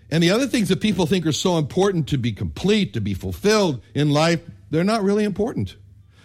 And 0.09 0.23
the 0.23 0.31
other 0.31 0.47
things 0.47 0.69
that 0.69 0.79
people 0.79 1.05
think 1.05 1.25
are 1.25 1.33
so 1.33 1.57
important 1.57 2.07
to 2.07 2.17
be 2.17 2.31
complete, 2.31 2.93
to 2.93 3.01
be 3.01 3.13
fulfilled 3.13 3.81
in 3.93 4.11
life, 4.11 4.39
they're 4.69 4.85
not 4.85 5.03
really 5.03 5.25
important. 5.25 5.75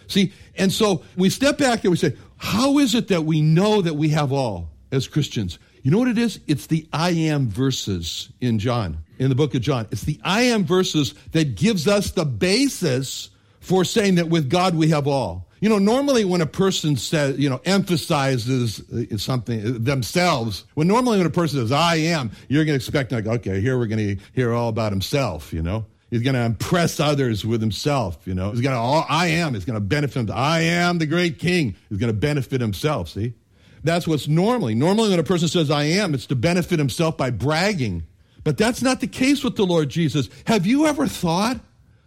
See, 0.07 0.31
and 0.55 0.71
so 0.71 1.03
we 1.17 1.29
step 1.29 1.57
back 1.57 1.83
and 1.83 1.91
we 1.91 1.97
say, 1.97 2.15
how 2.37 2.77
is 2.77 2.95
it 2.95 3.09
that 3.09 3.25
we 3.25 3.41
know 3.41 3.81
that 3.81 3.95
we 3.95 4.09
have 4.09 4.31
all 4.31 4.69
as 4.93 5.09
Christians? 5.09 5.59
You 5.83 5.91
know 5.91 5.97
what 5.97 6.07
it 6.07 6.17
is? 6.17 6.39
It's 6.47 6.67
the 6.67 6.87
I 6.93 7.09
am 7.09 7.49
verses 7.49 8.29
in 8.39 8.59
John, 8.59 8.99
in 9.17 9.27
the 9.27 9.35
book 9.35 9.55
of 9.55 9.61
John. 9.61 9.87
It's 9.91 10.03
the 10.03 10.21
I 10.23 10.43
am 10.43 10.63
verses 10.63 11.15
that 11.33 11.55
gives 11.55 11.85
us 11.85 12.11
the 12.11 12.23
basis 12.23 13.31
for 13.69 13.85
saying 13.85 14.15
that 14.15 14.29
with 14.29 14.49
God 14.49 14.73
we 14.73 14.89
have 14.89 15.07
all. 15.07 15.47
You 15.61 15.69
know, 15.69 15.77
normally 15.77 16.25
when 16.25 16.41
a 16.41 16.47
person 16.47 16.95
says, 16.95 17.37
you 17.37 17.49
know, 17.49 17.61
emphasizes 17.65 18.79
uh, 18.89 19.17
something 19.17 19.59
uh, 19.59 19.77
themselves, 19.77 20.65
when 20.73 20.87
normally 20.87 21.19
when 21.19 21.27
a 21.27 21.29
person 21.29 21.59
says, 21.59 21.71
I 21.71 21.97
am, 21.97 22.31
you're 22.47 22.65
going 22.65 22.79
to 22.79 22.83
expect, 22.83 23.11
like, 23.11 23.27
okay, 23.27 23.61
here 23.61 23.77
we're 23.77 23.85
going 23.85 24.17
to 24.17 24.23
hear 24.33 24.53
all 24.53 24.69
about 24.69 24.91
himself, 24.91 25.53
you 25.53 25.61
know? 25.61 25.85
He's 26.09 26.23
going 26.23 26.33
to 26.33 26.41
impress 26.41 26.99
others 26.99 27.45
with 27.45 27.61
himself. 27.61 28.17
You 28.25 28.33
know, 28.33 28.49
he's 28.49 28.61
going 28.61 28.73
to, 28.73 28.81
oh, 28.81 29.05
I 29.07 29.27
am. 29.27 29.53
He's 29.53 29.65
going 29.65 29.75
to 29.75 29.85
benefit 29.85 30.27
him. 30.27 30.31
I 30.33 30.61
am 30.61 30.97
the 30.97 31.05
great 31.05 31.37
king. 31.37 31.75
He's 31.89 31.99
going 31.99 32.11
to 32.11 32.19
benefit 32.19 32.59
himself. 32.59 33.09
See? 33.09 33.35
That's 33.83 34.07
what's 34.07 34.27
normally. 34.27 34.73
Normally, 34.73 35.11
when 35.11 35.19
a 35.19 35.23
person 35.23 35.47
says, 35.47 35.69
I 35.69 35.83
am, 35.83 36.15
it's 36.15 36.25
to 36.27 36.35
benefit 36.35 36.79
himself 36.79 37.15
by 37.15 37.29
bragging. 37.29 38.07
But 38.43 38.57
that's 38.57 38.81
not 38.81 39.01
the 39.01 39.07
case 39.07 39.43
with 39.43 39.55
the 39.55 39.65
Lord 39.65 39.89
Jesus. 39.89 40.29
Have 40.47 40.65
you 40.65 40.87
ever 40.87 41.05
thought 41.05 41.59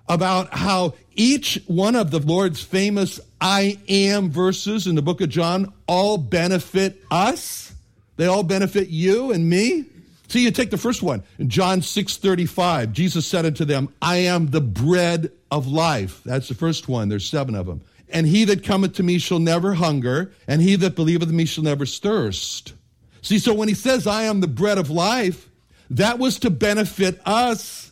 about 0.09 0.53
how 0.53 0.95
each 1.15 1.63
one 1.67 1.97
of 1.97 2.11
the 2.11 2.19
Lord's 2.19 2.63
famous 2.63 3.21
I 3.41 3.79
am 3.89 4.31
verses 4.31 4.87
in 4.87 4.95
the 4.95 5.03
book 5.03 5.21
of 5.21 5.29
John 5.29 5.73
all 5.87 6.19
benefit 6.19 7.03
us? 7.11 7.73
They 8.17 8.27
all 8.27 8.43
benefit 8.43 8.89
you 8.89 9.33
and 9.33 9.49
me? 9.49 9.87
See, 10.29 10.43
you 10.43 10.51
take 10.51 10.71
the 10.71 10.79
first 10.79 11.03
one. 11.03 11.23
In 11.39 11.51
John 11.51 11.83
6 11.83 12.17
35, 12.17 12.93
Jesus 12.93 13.27
said 13.27 13.45
unto 13.45 13.65
them, 13.65 13.93
I 14.01 14.17
am 14.17 14.49
the 14.49 14.61
bread 14.61 15.31
of 15.51 15.67
life. 15.67 16.23
That's 16.25 16.49
the 16.49 16.55
first 16.55 16.89
one. 16.89 17.09
There's 17.09 17.29
seven 17.29 17.55
of 17.55 17.67
them. 17.67 17.83
And 18.09 18.27
he 18.27 18.45
that 18.47 18.65
cometh 18.65 18.95
to 18.95 19.03
me 19.03 19.19
shall 19.19 19.39
never 19.39 19.75
hunger, 19.75 20.33
and 20.49 20.61
he 20.61 20.77
that 20.77 20.97
believeth 20.97 21.31
me 21.31 21.45
shall 21.45 21.65
never 21.65 21.87
thirst. 21.87 22.75
See, 23.23 23.39
so 23.39 23.55
when 23.55 23.69
he 23.69 23.75
says, 23.75 24.07
I 24.07 24.25
am 24.25 24.41
the 24.41 24.49
bread 24.49 24.79
of 24.79 24.91
life, 24.91 25.49
that 25.91 26.19
was 26.19 26.39
to 26.41 26.51
benefit 26.51 27.21
us 27.27 27.92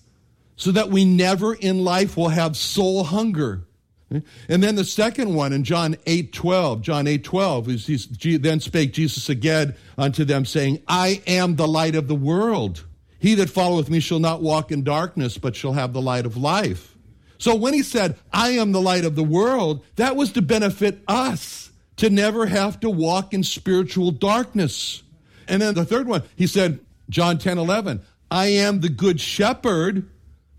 so 0.61 0.71
that 0.73 0.91
we 0.91 1.07
never 1.07 1.55
in 1.55 1.85
life 1.85 2.19
will 2.19 2.29
have 2.29 2.55
soul 2.55 3.03
hunger. 3.03 3.63
And 4.11 4.63
then 4.63 4.75
the 4.75 4.85
second 4.85 5.35
one 5.35 5.55
in 5.55 5.65
John 5.65 5.97
8 6.05 6.35
12, 6.35 6.83
John 6.83 7.07
8 7.07 7.25
12, 7.25 7.69
is 7.71 8.09
then 8.41 8.61
spake 8.61 8.93
Jesus 8.93 9.31
again 9.31 9.75
unto 9.97 10.25
them, 10.25 10.45
saying, 10.45 10.83
I 10.87 11.23
am 11.27 11.57
the 11.57 11.67
light 11.67 11.95
of 11.95 12.09
the 12.09 12.15
world. 12.15 12.85
He 13.19 13.35
that 13.37 13.49
followeth 13.49 13.89
me 13.89 14.01
shall 14.01 14.19
not 14.19 14.43
walk 14.43 14.71
in 14.71 14.85
darkness, 14.85 15.39
but 15.39 15.57
shall 15.57 15.73
have 15.73 15.95
the 15.95 16.03
light 16.03 16.27
of 16.27 16.37
life. 16.37 16.95
So 17.39 17.55
when 17.55 17.73
he 17.73 17.83
said, 17.83 18.17
I 18.31 18.51
am 18.51 18.73
the 18.73 18.83
light 18.83 19.07
of 19.07 19.17
the 19.17 19.25
world, 19.25 19.83
that 19.97 20.15
was 20.15 20.33
to 20.33 20.43
benefit 20.43 20.99
us 21.09 21.71
to 21.97 22.11
never 22.11 22.45
have 22.45 22.81
to 22.81 22.91
walk 22.91 23.33
in 23.33 23.45
spiritual 23.45 24.11
darkness. 24.11 25.03
And 25.49 25.63
then 25.63 25.75
the 25.75 25.87
third 25.87 26.07
one, 26.07 26.25
he 26.37 26.47
said, 26.47 26.81
John 27.09 27.39
10 27.39 27.57
11, 27.57 28.03
I 28.31 28.49
am 28.49 28.81
the 28.81 28.91
good 28.91 29.21
shepherd. 29.21 30.07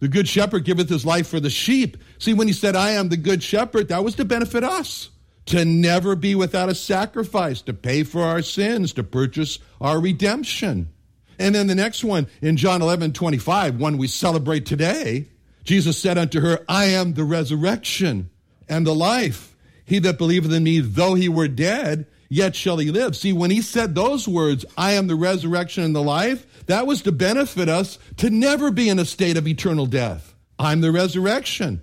The 0.01 0.07
good 0.07 0.27
shepherd 0.27 0.65
giveth 0.65 0.89
his 0.89 1.05
life 1.05 1.27
for 1.27 1.39
the 1.39 1.51
sheep. 1.51 1.95
See, 2.17 2.33
when 2.33 2.47
he 2.47 2.53
said, 2.53 2.75
I 2.75 2.91
am 2.91 3.09
the 3.09 3.17
good 3.17 3.43
shepherd, 3.43 3.87
that 3.89 4.03
was 4.03 4.15
to 4.15 4.25
benefit 4.25 4.63
us, 4.63 5.11
to 5.45 5.63
never 5.63 6.15
be 6.15 6.33
without 6.33 6.69
a 6.69 6.75
sacrifice, 6.75 7.61
to 7.61 7.73
pay 7.73 8.03
for 8.03 8.23
our 8.23 8.41
sins, 8.41 8.93
to 8.93 9.03
purchase 9.03 9.59
our 9.79 10.01
redemption. 10.01 10.91
And 11.37 11.53
then 11.53 11.67
the 11.67 11.75
next 11.75 12.03
one 12.03 12.27
in 12.41 12.57
John 12.57 12.81
11, 12.81 13.13
25, 13.13 13.79
one 13.79 13.99
we 13.99 14.07
celebrate 14.07 14.65
today, 14.65 15.27
Jesus 15.63 15.99
said 15.99 16.17
unto 16.17 16.41
her, 16.41 16.65
I 16.67 16.85
am 16.85 17.13
the 17.13 17.23
resurrection 17.23 18.31
and 18.67 18.87
the 18.87 18.95
life. 18.95 19.55
He 19.85 19.99
that 19.99 20.17
believeth 20.17 20.51
in 20.51 20.63
me, 20.63 20.79
though 20.79 21.13
he 21.13 21.29
were 21.29 21.47
dead, 21.47 22.07
yet 22.31 22.55
shall 22.55 22.77
he 22.77 22.89
live. 22.89 23.15
See, 23.15 23.33
when 23.33 23.51
he 23.51 23.61
said 23.61 23.93
those 23.93 24.25
words, 24.25 24.63
I 24.77 24.93
am 24.93 25.07
the 25.07 25.15
resurrection 25.15 25.83
and 25.83 25.93
the 25.93 26.01
life, 26.01 26.65
that 26.67 26.87
was 26.87 27.01
to 27.01 27.11
benefit 27.11 27.67
us 27.67 27.99
to 28.17 28.29
never 28.29 28.71
be 28.71 28.87
in 28.87 28.97
a 28.97 29.05
state 29.05 29.35
of 29.35 29.47
eternal 29.47 29.85
death. 29.85 30.33
I'm 30.57 30.79
the 30.79 30.93
resurrection. 30.93 31.81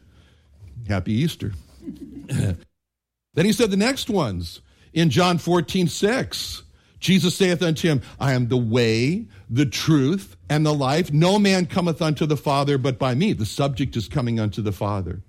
Happy 0.89 1.13
Easter. 1.13 1.53
then 2.27 2.57
he 3.35 3.53
said 3.53 3.71
the 3.71 3.77
next 3.77 4.09
ones 4.09 4.63
in 4.95 5.11
John 5.11 5.37
14, 5.37 5.87
6. 5.87 6.63
Jesus 6.99 7.37
saith 7.37 7.63
unto 7.63 7.87
him, 7.87 8.01
I 8.19 8.33
am 8.33 8.49
the 8.49 8.57
way, 8.57 9.27
the 9.51 9.67
truth, 9.67 10.35
and 10.49 10.65
the 10.65 10.75
life. 10.75 11.13
No 11.13 11.39
man 11.39 11.67
cometh 11.67 12.01
unto 12.01 12.25
the 12.25 12.39
Father 12.39 12.79
but 12.79 12.99
by 12.99 13.15
me. 13.15 13.35
The 13.35 13.47
subject 13.47 13.97
is 13.97 14.09
coming 14.09 14.41
unto 14.41 14.63
the 14.63 14.73
Father. 14.73 15.21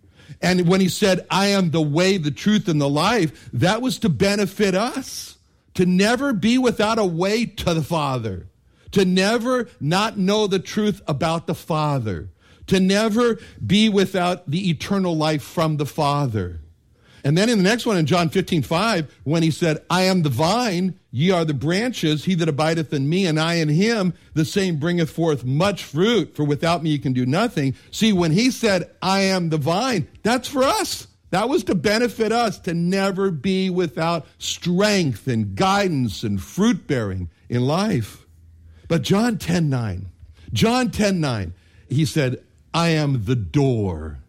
And 0.41 0.67
when 0.67 0.82
he 0.82 0.89
said, 0.89 1.25
I 1.30 1.47
am 1.47 1.71
the 1.71 1.82
way, 1.82 2.17
the 2.17 2.32
truth, 2.32 2.67
and 2.67 2.80
the 2.80 2.89
life, 2.89 3.49
that 3.54 3.82
was 3.82 3.99
to 3.99 4.10
benefit 4.10 4.73
us, 4.75 5.38
to 5.73 5.86
never 5.86 6.34
be 6.34 6.58
without 6.58 6.97
a 6.97 7.06
way 7.06 7.45
to 7.45 7.73
the 7.73 7.84
Father, 7.84 8.47
to 8.91 9.06
never 9.06 9.67
not 9.80 10.17
know 10.17 10.47
the 10.47 10.60
truth 10.60 11.02
about 11.08 11.47
the 11.47 11.56
Father, 11.56 12.30
to 12.67 12.80
never 12.80 13.39
be 13.65 13.89
without 13.89 14.49
the 14.49 14.69
eternal 14.69 15.15
life 15.15 15.43
from 15.43 15.78
the 15.78 15.86
Father. 15.86 16.62
And 17.23 17.38
then 17.38 17.49
in 17.49 17.58
the 17.58 17.63
next 17.63 17.86
one, 17.86 17.97
in 17.97 18.06
John 18.06 18.30
15, 18.30 18.63
5, 18.63 19.19
when 19.23 19.43
he 19.43 19.52
said, 19.52 19.84
I 19.89 20.04
am 20.04 20.21
the 20.21 20.30
vine, 20.30 20.98
ye 21.12 21.32
are 21.32 21.45
the 21.45 21.54
branches, 21.54 22.26
he 22.26 22.36
that 22.36 22.50
abideth 22.50 22.93
in 22.93 23.10
me, 23.10 23.26
and 23.26 23.39
I 23.39 23.56
in 23.56 23.69
him, 23.69 24.13
the 24.34 24.45
same 24.45 24.78
bringeth 24.78 25.10
forth 25.10 25.43
much 25.43 25.84
fruit, 25.84 26.36
for 26.36 26.43
without 26.43 26.84
me 26.84 26.91
you 26.91 27.00
can 27.00 27.13
do 27.13 27.26
nothing. 27.26 27.76
See, 27.91 28.13
when 28.13 28.32
he 28.32 28.52
said, 28.52 28.89
I 29.02 29.22
am 29.22 29.50
the 29.50 29.58
vine, 29.58 30.08
that's 30.24 30.48
for 30.48 30.63
us. 30.63 31.08
That 31.32 31.50
was 31.50 31.63
to 31.65 31.76
benefit 31.76 32.32
us 32.32 32.60
to 32.60 32.74
never 32.74 33.30
be 33.30 33.69
without 33.69 34.26
strength 34.39 35.28
and 35.28 35.56
guidance 35.56 36.24
and 36.24 36.41
fruit 36.41 36.88
bearing 36.88 37.30
in 37.50 37.65
life. 37.65 38.26
But 38.88 39.04
John 39.04 39.38
10, 39.38 39.69
9, 39.69 40.08
John 40.52 40.89
10, 40.89 41.19
9, 41.22 41.54
he 41.88 42.06
said, 42.06 42.43
I 42.74 42.89
am 42.89 43.26
the 43.26 43.36
door. 43.36 44.19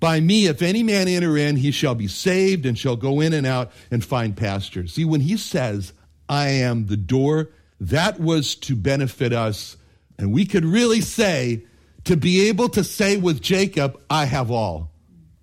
By 0.00 0.20
me, 0.20 0.46
if 0.46 0.62
any 0.62 0.82
man 0.82 1.08
enter 1.08 1.36
in, 1.36 1.56
he 1.56 1.70
shall 1.70 1.94
be 1.94 2.08
saved 2.08 2.64
and 2.64 2.78
shall 2.78 2.96
go 2.96 3.20
in 3.20 3.32
and 3.32 3.46
out 3.46 3.70
and 3.90 4.04
find 4.04 4.36
pasture. 4.36 4.86
See, 4.86 5.04
when 5.04 5.20
he 5.20 5.36
says, 5.36 5.92
I 6.30 6.48
am 6.48 6.86
the 6.86 6.96
door, 6.96 7.50
that 7.80 8.20
was 8.20 8.54
to 8.54 8.76
benefit 8.76 9.32
us. 9.32 9.76
And 10.16 10.32
we 10.32 10.46
could 10.46 10.64
really 10.64 11.00
say, 11.00 11.64
to 12.04 12.16
be 12.16 12.48
able 12.48 12.68
to 12.70 12.84
say 12.84 13.16
with 13.16 13.42
Jacob, 13.42 14.00
I 14.08 14.26
have 14.26 14.50
all. 14.50 14.92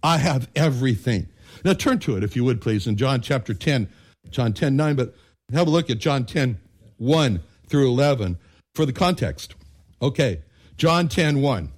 I 0.02 0.18
have 0.18 0.48
everything. 0.56 1.28
Now 1.66 1.74
turn 1.74 2.00
to 2.00 2.16
it, 2.16 2.24
if 2.24 2.36
you 2.36 2.46
would, 2.46 2.62
please, 2.62 2.88
in 2.88 2.96
John 2.96 3.22
chapter 3.22 3.54
10, 3.54 3.90
John 4.30 4.54
10, 4.54 4.78
9, 4.78 4.96
but 4.96 5.14
have 5.52 5.68
a 5.68 5.70
look 5.70 5.90
at 5.90 5.98
John 5.98 6.26
10, 6.26 6.58
1 6.98 7.42
through 7.68 7.88
11 7.90 8.38
for 8.74 8.86
the 8.86 8.94
context. 8.94 9.56
Okay, 10.02 10.42
John 10.78 11.10
10, 11.10 11.42
1. 11.42 11.70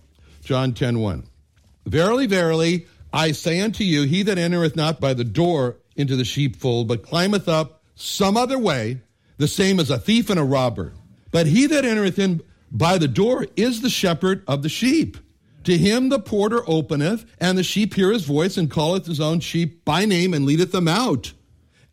John 0.43 0.73
10, 0.73 0.99
1. 0.99 1.23
Verily, 1.85 2.27
verily, 2.27 2.85
I 3.11 3.31
say 3.31 3.59
unto 3.59 3.83
you, 3.83 4.03
he 4.03 4.21
that 4.23 4.37
entereth 4.37 4.75
not 4.75 4.99
by 4.99 5.15
the 5.15 5.23
door 5.23 5.77
into 5.95 6.15
the 6.15 6.25
sheepfold, 6.25 6.87
but 6.87 7.03
climbeth 7.03 7.47
up 7.47 7.78
some 8.01 8.37
other 8.37 8.57
way, 8.57 9.01
the 9.37 9.47
same 9.47 9.79
as 9.79 9.89
a 9.89 9.99
thief 9.99 10.29
and 10.29 10.39
a 10.39 10.43
robber. 10.43 10.93
But 11.31 11.47
he 11.47 11.67
that 11.67 11.85
entereth 11.85 12.17
in 12.17 12.41
by 12.71 12.97
the 12.97 13.07
door 13.07 13.45
is 13.55 13.81
the 13.81 13.89
shepherd 13.89 14.43
of 14.47 14.63
the 14.63 14.69
sheep. 14.69 15.17
To 15.65 15.77
him 15.77 16.09
the 16.09 16.19
porter 16.19 16.61
openeth, 16.65 17.25
and 17.39 17.57
the 17.57 17.63
sheep 17.63 17.93
hear 17.93 18.11
his 18.11 18.23
voice, 18.23 18.57
and 18.57 18.71
calleth 18.71 19.05
his 19.05 19.19
own 19.19 19.41
sheep 19.41 19.83
by 19.83 20.05
name, 20.05 20.33
and 20.33 20.45
leadeth 20.45 20.71
them 20.71 20.87
out. 20.87 21.33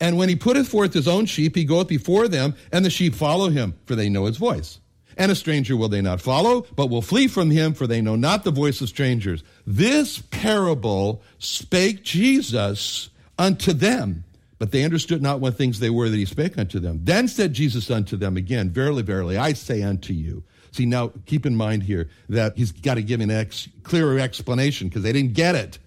And 0.01 0.17
when 0.17 0.29
he 0.29 0.37
putteth 0.37 0.69
forth 0.69 0.95
his 0.95 1.09
own 1.09 1.27
sheep, 1.27 1.57
he 1.57 1.65
goeth 1.65 1.89
before 1.89 2.29
them, 2.29 2.55
and 2.71 2.85
the 2.85 2.91
sheep 2.91 3.15
follow 3.15 3.49
him, 3.49 3.75
for 3.87 3.97
they 3.97 4.09
know 4.09 4.27
his 4.27 4.37
voice. 4.37 4.79
And 5.17 5.33
a 5.33 5.35
stranger 5.35 5.77
will 5.77 5.89
they 5.89 6.03
not 6.03 6.21
follow, 6.21 6.67
but 6.77 6.91
will 6.91 7.03
flee 7.03 7.27
from 7.27 7.51
him, 7.51 7.75
for 7.75 7.87
they 7.87 8.01
know 8.01 8.17
not 8.17 8.45
the 8.45 8.51
voice 8.51 8.81
of 8.81 8.89
strangers. 8.89 9.43
This 9.67 10.23
parable 10.31 11.23
spake 11.39 12.05
Jesus 12.05 13.09
unto 13.39 13.73
them, 13.73 14.25
but 14.59 14.73
they 14.73 14.85
understood 14.85 15.23
not 15.23 15.41
what 15.41 15.57
things 15.57 15.79
they 15.79 15.91
were 15.91 16.09
that 16.09 16.17
he 16.17 16.25
spake 16.25 16.59
unto 16.59 16.79
them. 16.79 17.01
Then 17.03 17.29
said 17.29 17.53
Jesus 17.53 17.91
unto 17.91 18.17
them 18.17 18.37
again, 18.37 18.71
Verily, 18.71 19.03
verily, 19.03 19.37
I 19.37 19.53
say 19.53 19.83
unto 19.83 20.13
you. 20.13 20.43
See, 20.73 20.87
now 20.87 21.13
keep 21.27 21.47
in 21.47 21.57
mind 21.57 21.83
here 21.83 22.09
that 22.29 22.57
he's 22.57 22.73
got 22.73 22.95
to 22.95 23.03
give 23.03 23.21
an 23.21 23.31
ex- 23.31 23.69
clearer 23.83 24.19
explanation 24.19 24.89
because 24.89 25.03
they 25.03 25.13
didn't 25.13 25.35
get 25.35 25.55
it. 25.55 25.79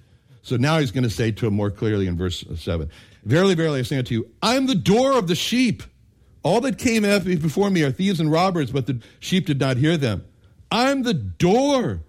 So 0.42 0.58
now 0.58 0.80
he's 0.80 0.92
going 0.92 1.04
to 1.04 1.10
say 1.10 1.32
to 1.32 1.46
them 1.46 1.54
more 1.54 1.70
clearly 1.70 2.08
in 2.08 2.18
verse 2.18 2.44
7 2.56 2.90
Verily, 3.24 3.54
verily, 3.54 3.80
I 3.80 3.84
say 3.84 3.98
unto 3.98 4.16
you, 4.16 4.30
I 4.42 4.56
am 4.56 4.66
the 4.66 4.76
door 4.76 5.14
of 5.14 5.28
the 5.28 5.36
sheep. 5.36 5.84
All 6.42 6.62
that 6.62 6.78
came 6.78 7.04
after 7.04 7.36
before 7.38 7.70
me 7.70 7.84
are 7.84 7.92
thieves 7.92 8.20
and 8.20 8.32
robbers, 8.32 8.72
but 8.72 8.88
the 8.88 9.00
sheep 9.20 9.46
did 9.46 9.60
not 9.60 9.78
hear 9.78 9.98
them. 9.98 10.26
I'm 10.72 11.04
the 11.04 11.14
door. 11.14 12.02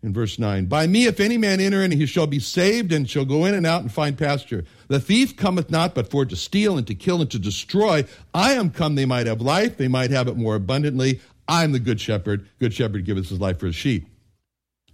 In 0.00 0.12
verse 0.12 0.38
9, 0.38 0.66
by 0.66 0.86
me, 0.86 1.06
if 1.06 1.18
any 1.18 1.36
man 1.36 1.58
enter 1.58 1.82
in, 1.82 1.90
he 1.90 2.06
shall 2.06 2.28
be 2.28 2.38
saved 2.38 2.92
and 2.92 3.10
shall 3.10 3.24
go 3.24 3.44
in 3.46 3.54
and 3.54 3.66
out 3.66 3.82
and 3.82 3.92
find 3.92 4.16
pasture. 4.16 4.64
The 4.86 5.00
thief 5.00 5.36
cometh 5.36 5.70
not 5.70 5.94
but 5.96 6.08
for 6.08 6.24
to 6.24 6.36
steal 6.36 6.78
and 6.78 6.86
to 6.86 6.94
kill 6.94 7.20
and 7.20 7.30
to 7.32 7.38
destroy. 7.38 8.04
I 8.32 8.52
am 8.52 8.70
come 8.70 8.94
they 8.94 9.06
might 9.06 9.26
have 9.26 9.40
life, 9.40 9.76
they 9.76 9.88
might 9.88 10.12
have 10.12 10.28
it 10.28 10.36
more 10.36 10.54
abundantly. 10.54 11.20
I 11.48 11.64
am 11.64 11.72
the 11.72 11.80
good 11.80 12.00
shepherd. 12.00 12.46
Good 12.60 12.74
shepherd 12.74 13.06
giveth 13.06 13.28
his 13.28 13.40
life 13.40 13.58
for 13.58 13.66
his 13.66 13.74
sheep. 13.74 14.06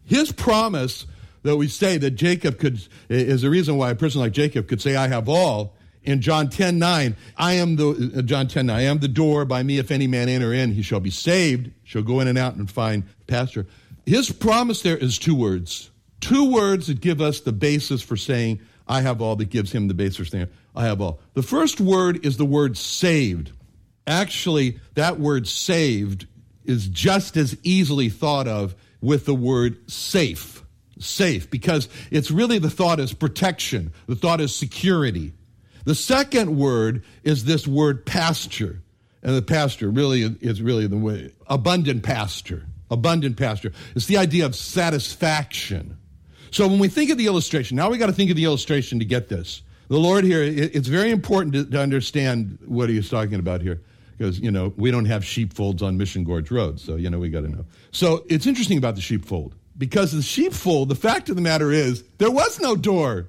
His 0.05 0.33
promise 0.33 1.07
that 1.43 1.57
we 1.57 1.69
say 1.69 1.99
that 1.99 2.13
Jacob 2.13 2.59
could, 2.59 2.81
is 3.11 3.43
the 3.43 3.51
reason 3.51 3.77
why 3.77 3.91
a 3.91 3.95
person 3.95 4.21
like 4.21 4.33
Jacob 4.33 4.69
could 4.69 4.81
say, 4.81 4.97
I 4.97 5.09
have 5.09 5.29
all, 5.29 5.75
in 6.03 6.21
John 6.21 6.49
10 6.49 6.79
9, 6.79 7.17
I 7.37 7.53
am 7.55 7.77
the, 7.77 8.13
uh, 8.17 8.23
John 8.23 8.47
10 8.47 8.67
9, 8.67 8.77
I 8.77 8.83
am 8.83 8.99
the 8.99 9.09
door. 9.09 9.45
By 9.45 9.63
me, 9.63 9.79
if 9.79 9.91
any 9.91 10.07
man 10.07 10.29
enter 10.29 10.53
in, 10.53 10.73
he 10.73 10.83
shall 10.83 11.01
be 11.01 11.11
saved, 11.11 11.71
shall 11.83 12.03
go 12.03 12.21
in 12.21 12.29
and 12.29 12.39
out 12.39 12.57
and 12.57 12.71
find 12.71 13.05
pasture. 13.27 13.67
His 14.07 14.31
promise 14.31 14.83
there 14.83 14.97
is 14.97 15.19
two 15.19 15.35
words. 15.35 15.91
Two 16.21 16.51
words 16.51 16.87
that 16.87 17.01
give 17.01 17.21
us 17.21 17.41
the 17.41 17.53
basis 17.53 18.03
for 18.03 18.17
saying, 18.17 18.61
I 18.87 19.01
have 19.01 19.23
all, 19.23 19.37
that 19.37 19.51
gives 19.51 19.73
him 19.73 19.89
the 19.89 19.95
basis 19.95 20.17
for 20.17 20.25
saying, 20.25 20.49
I 20.75 20.87
have 20.87 21.01
all. 21.01 21.21
The 21.35 21.43
first 21.43 21.81
word 21.81 22.25
is 22.25 22.37
the 22.37 22.45
word 22.45 22.77
saved. 22.77 23.53
Actually, 24.07 24.79
that 24.95 25.19
word 25.19 25.49
saved 25.49 26.27
is 26.65 26.89
just 26.89 27.37
as 27.37 27.57
easily 27.63 28.09
thought 28.09 28.49
of 28.49 28.75
with 29.01 29.27
the 29.27 29.35
word 29.35 29.91
safe. 29.91 30.63
Safe, 30.99 31.51
because 31.51 31.89
it's 32.11 32.31
really 32.31 32.59
the 32.59 32.71
thought 32.71 33.01
is 33.01 33.13
protection, 33.13 33.93
the 34.07 34.15
thought 34.15 34.41
is 34.41 34.55
security. 34.55 35.33
The 35.85 35.95
second 35.95 36.57
word 36.57 37.05
is 37.23 37.45
this 37.45 37.67
word 37.67 38.07
pasture. 38.07 38.81
And 39.23 39.35
the 39.35 39.43
pasture 39.43 39.91
really 39.91 40.23
is 40.23 40.63
really 40.63 40.87
the 40.87 40.97
way 40.97 41.33
abundant 41.47 42.03
pasture. 42.03 42.65
Abundant 42.95 43.37
pasture. 43.37 43.73
It's 43.95 44.07
the 44.07 44.17
idea 44.17 44.47
of 44.47 44.55
satisfaction. 44.55 45.99
So 46.51 46.69
when 46.69 46.79
we 46.79 46.89
think 46.89 47.11
of 47.11 47.19
the 47.19 47.27
illustration, 47.27 47.77
now 47.77 47.91
we 47.91 47.99
got 47.99 48.07
to 48.07 48.13
think 48.13 48.31
of 48.31 48.37
the 48.37 48.45
illustration 48.45 49.01
to 49.01 49.05
get 49.05 49.29
this. 49.29 49.63
The 49.89 49.99
Lord 49.99 50.25
here, 50.25 50.43
it's 50.43 50.89
very 50.89 51.11
important 51.11 51.73
to, 51.73 51.81
understand 51.81 52.59
what 52.65 52.89
he's 52.89 53.11
talking 53.11 53.35
about 53.35 53.61
here. 53.61 53.83
Because, 54.17 54.39
you 54.39 54.51
know, 54.51 54.73
we 54.77 54.93
don't 54.93 55.07
have 55.07 55.25
sheepfolds 55.25 55.83
on 55.83 55.99
Mission 55.99 56.23
Gorge 56.23 56.51
Road, 56.53 56.79
so, 56.79 56.95
you 56.95 57.11
know, 57.11 57.19
we 57.19 57.29
got 57.29 57.41
to 57.41 57.49
know. 57.49 57.67
So 57.91 58.25
it's 58.29 58.47
interesting 58.47 58.79
about 58.79 58.95
the 58.95 59.01
sheepfold. 59.01 59.57
Because 59.77 60.13
the 60.13 60.23
sheepfold, 60.23 60.89
the 60.89 60.95
fact 60.95 61.29
of 61.29 61.35
the 61.35 61.43
matter 61.43 61.73
is, 61.73 62.05
there 62.19 62.31
was 62.31 62.61
no 62.61 62.77
door. 62.77 63.29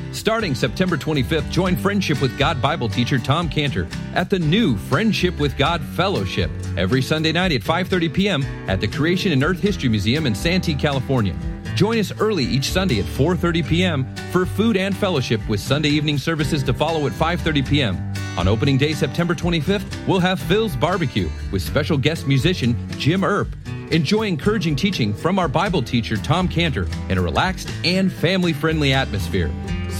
Starting 0.11 0.53
September 0.53 0.97
25th, 0.97 1.49
join 1.49 1.75
Friendship 1.75 2.21
with 2.21 2.37
God 2.37 2.61
Bible 2.61 2.89
teacher 2.89 3.17
Tom 3.17 3.47
Cantor 3.47 3.87
at 4.13 4.29
the 4.29 4.37
new 4.37 4.75
Friendship 4.75 5.39
with 5.39 5.57
God 5.57 5.81
Fellowship 5.81 6.51
every 6.77 7.01
Sunday 7.01 7.31
night 7.31 7.53
at 7.53 7.61
5:30 7.61 8.13
p.m. 8.13 8.43
at 8.69 8.81
the 8.81 8.87
Creation 8.87 9.31
and 9.31 9.41
Earth 9.41 9.61
History 9.61 9.87
Museum 9.87 10.25
in 10.25 10.35
Santee, 10.35 10.75
California. 10.75 11.33
Join 11.75 11.97
us 11.97 12.11
early 12.19 12.43
each 12.43 12.71
Sunday 12.71 12.99
at 12.99 13.05
4:30 13.05 13.65
p.m. 13.65 14.15
for 14.31 14.45
food 14.45 14.75
and 14.75 14.95
fellowship 14.95 15.39
with 15.47 15.61
Sunday 15.61 15.89
evening 15.89 16.17
services 16.17 16.61
to 16.63 16.73
follow 16.73 17.07
at 17.07 17.13
5:30 17.13 17.67
p.m. 17.67 18.13
On 18.37 18.49
opening 18.49 18.77
day 18.77 18.91
September 18.91 19.33
25th, 19.33 20.07
we'll 20.07 20.19
have 20.19 20.41
Phil's 20.41 20.75
Barbecue 20.75 21.29
with 21.53 21.61
special 21.61 21.97
guest 21.97 22.27
musician 22.27 22.75
Jim 22.97 23.23
Earp. 23.23 23.47
Enjoy 23.91 24.23
encouraging 24.23 24.75
teaching 24.75 25.13
from 25.13 25.39
our 25.39 25.47
Bible 25.47 25.81
teacher 25.81 26.15
Tom 26.17 26.47
Cantor 26.47 26.87
in 27.09 27.17
a 27.17 27.21
relaxed 27.21 27.69
and 27.83 28.11
family-friendly 28.11 28.93
atmosphere. 28.93 29.51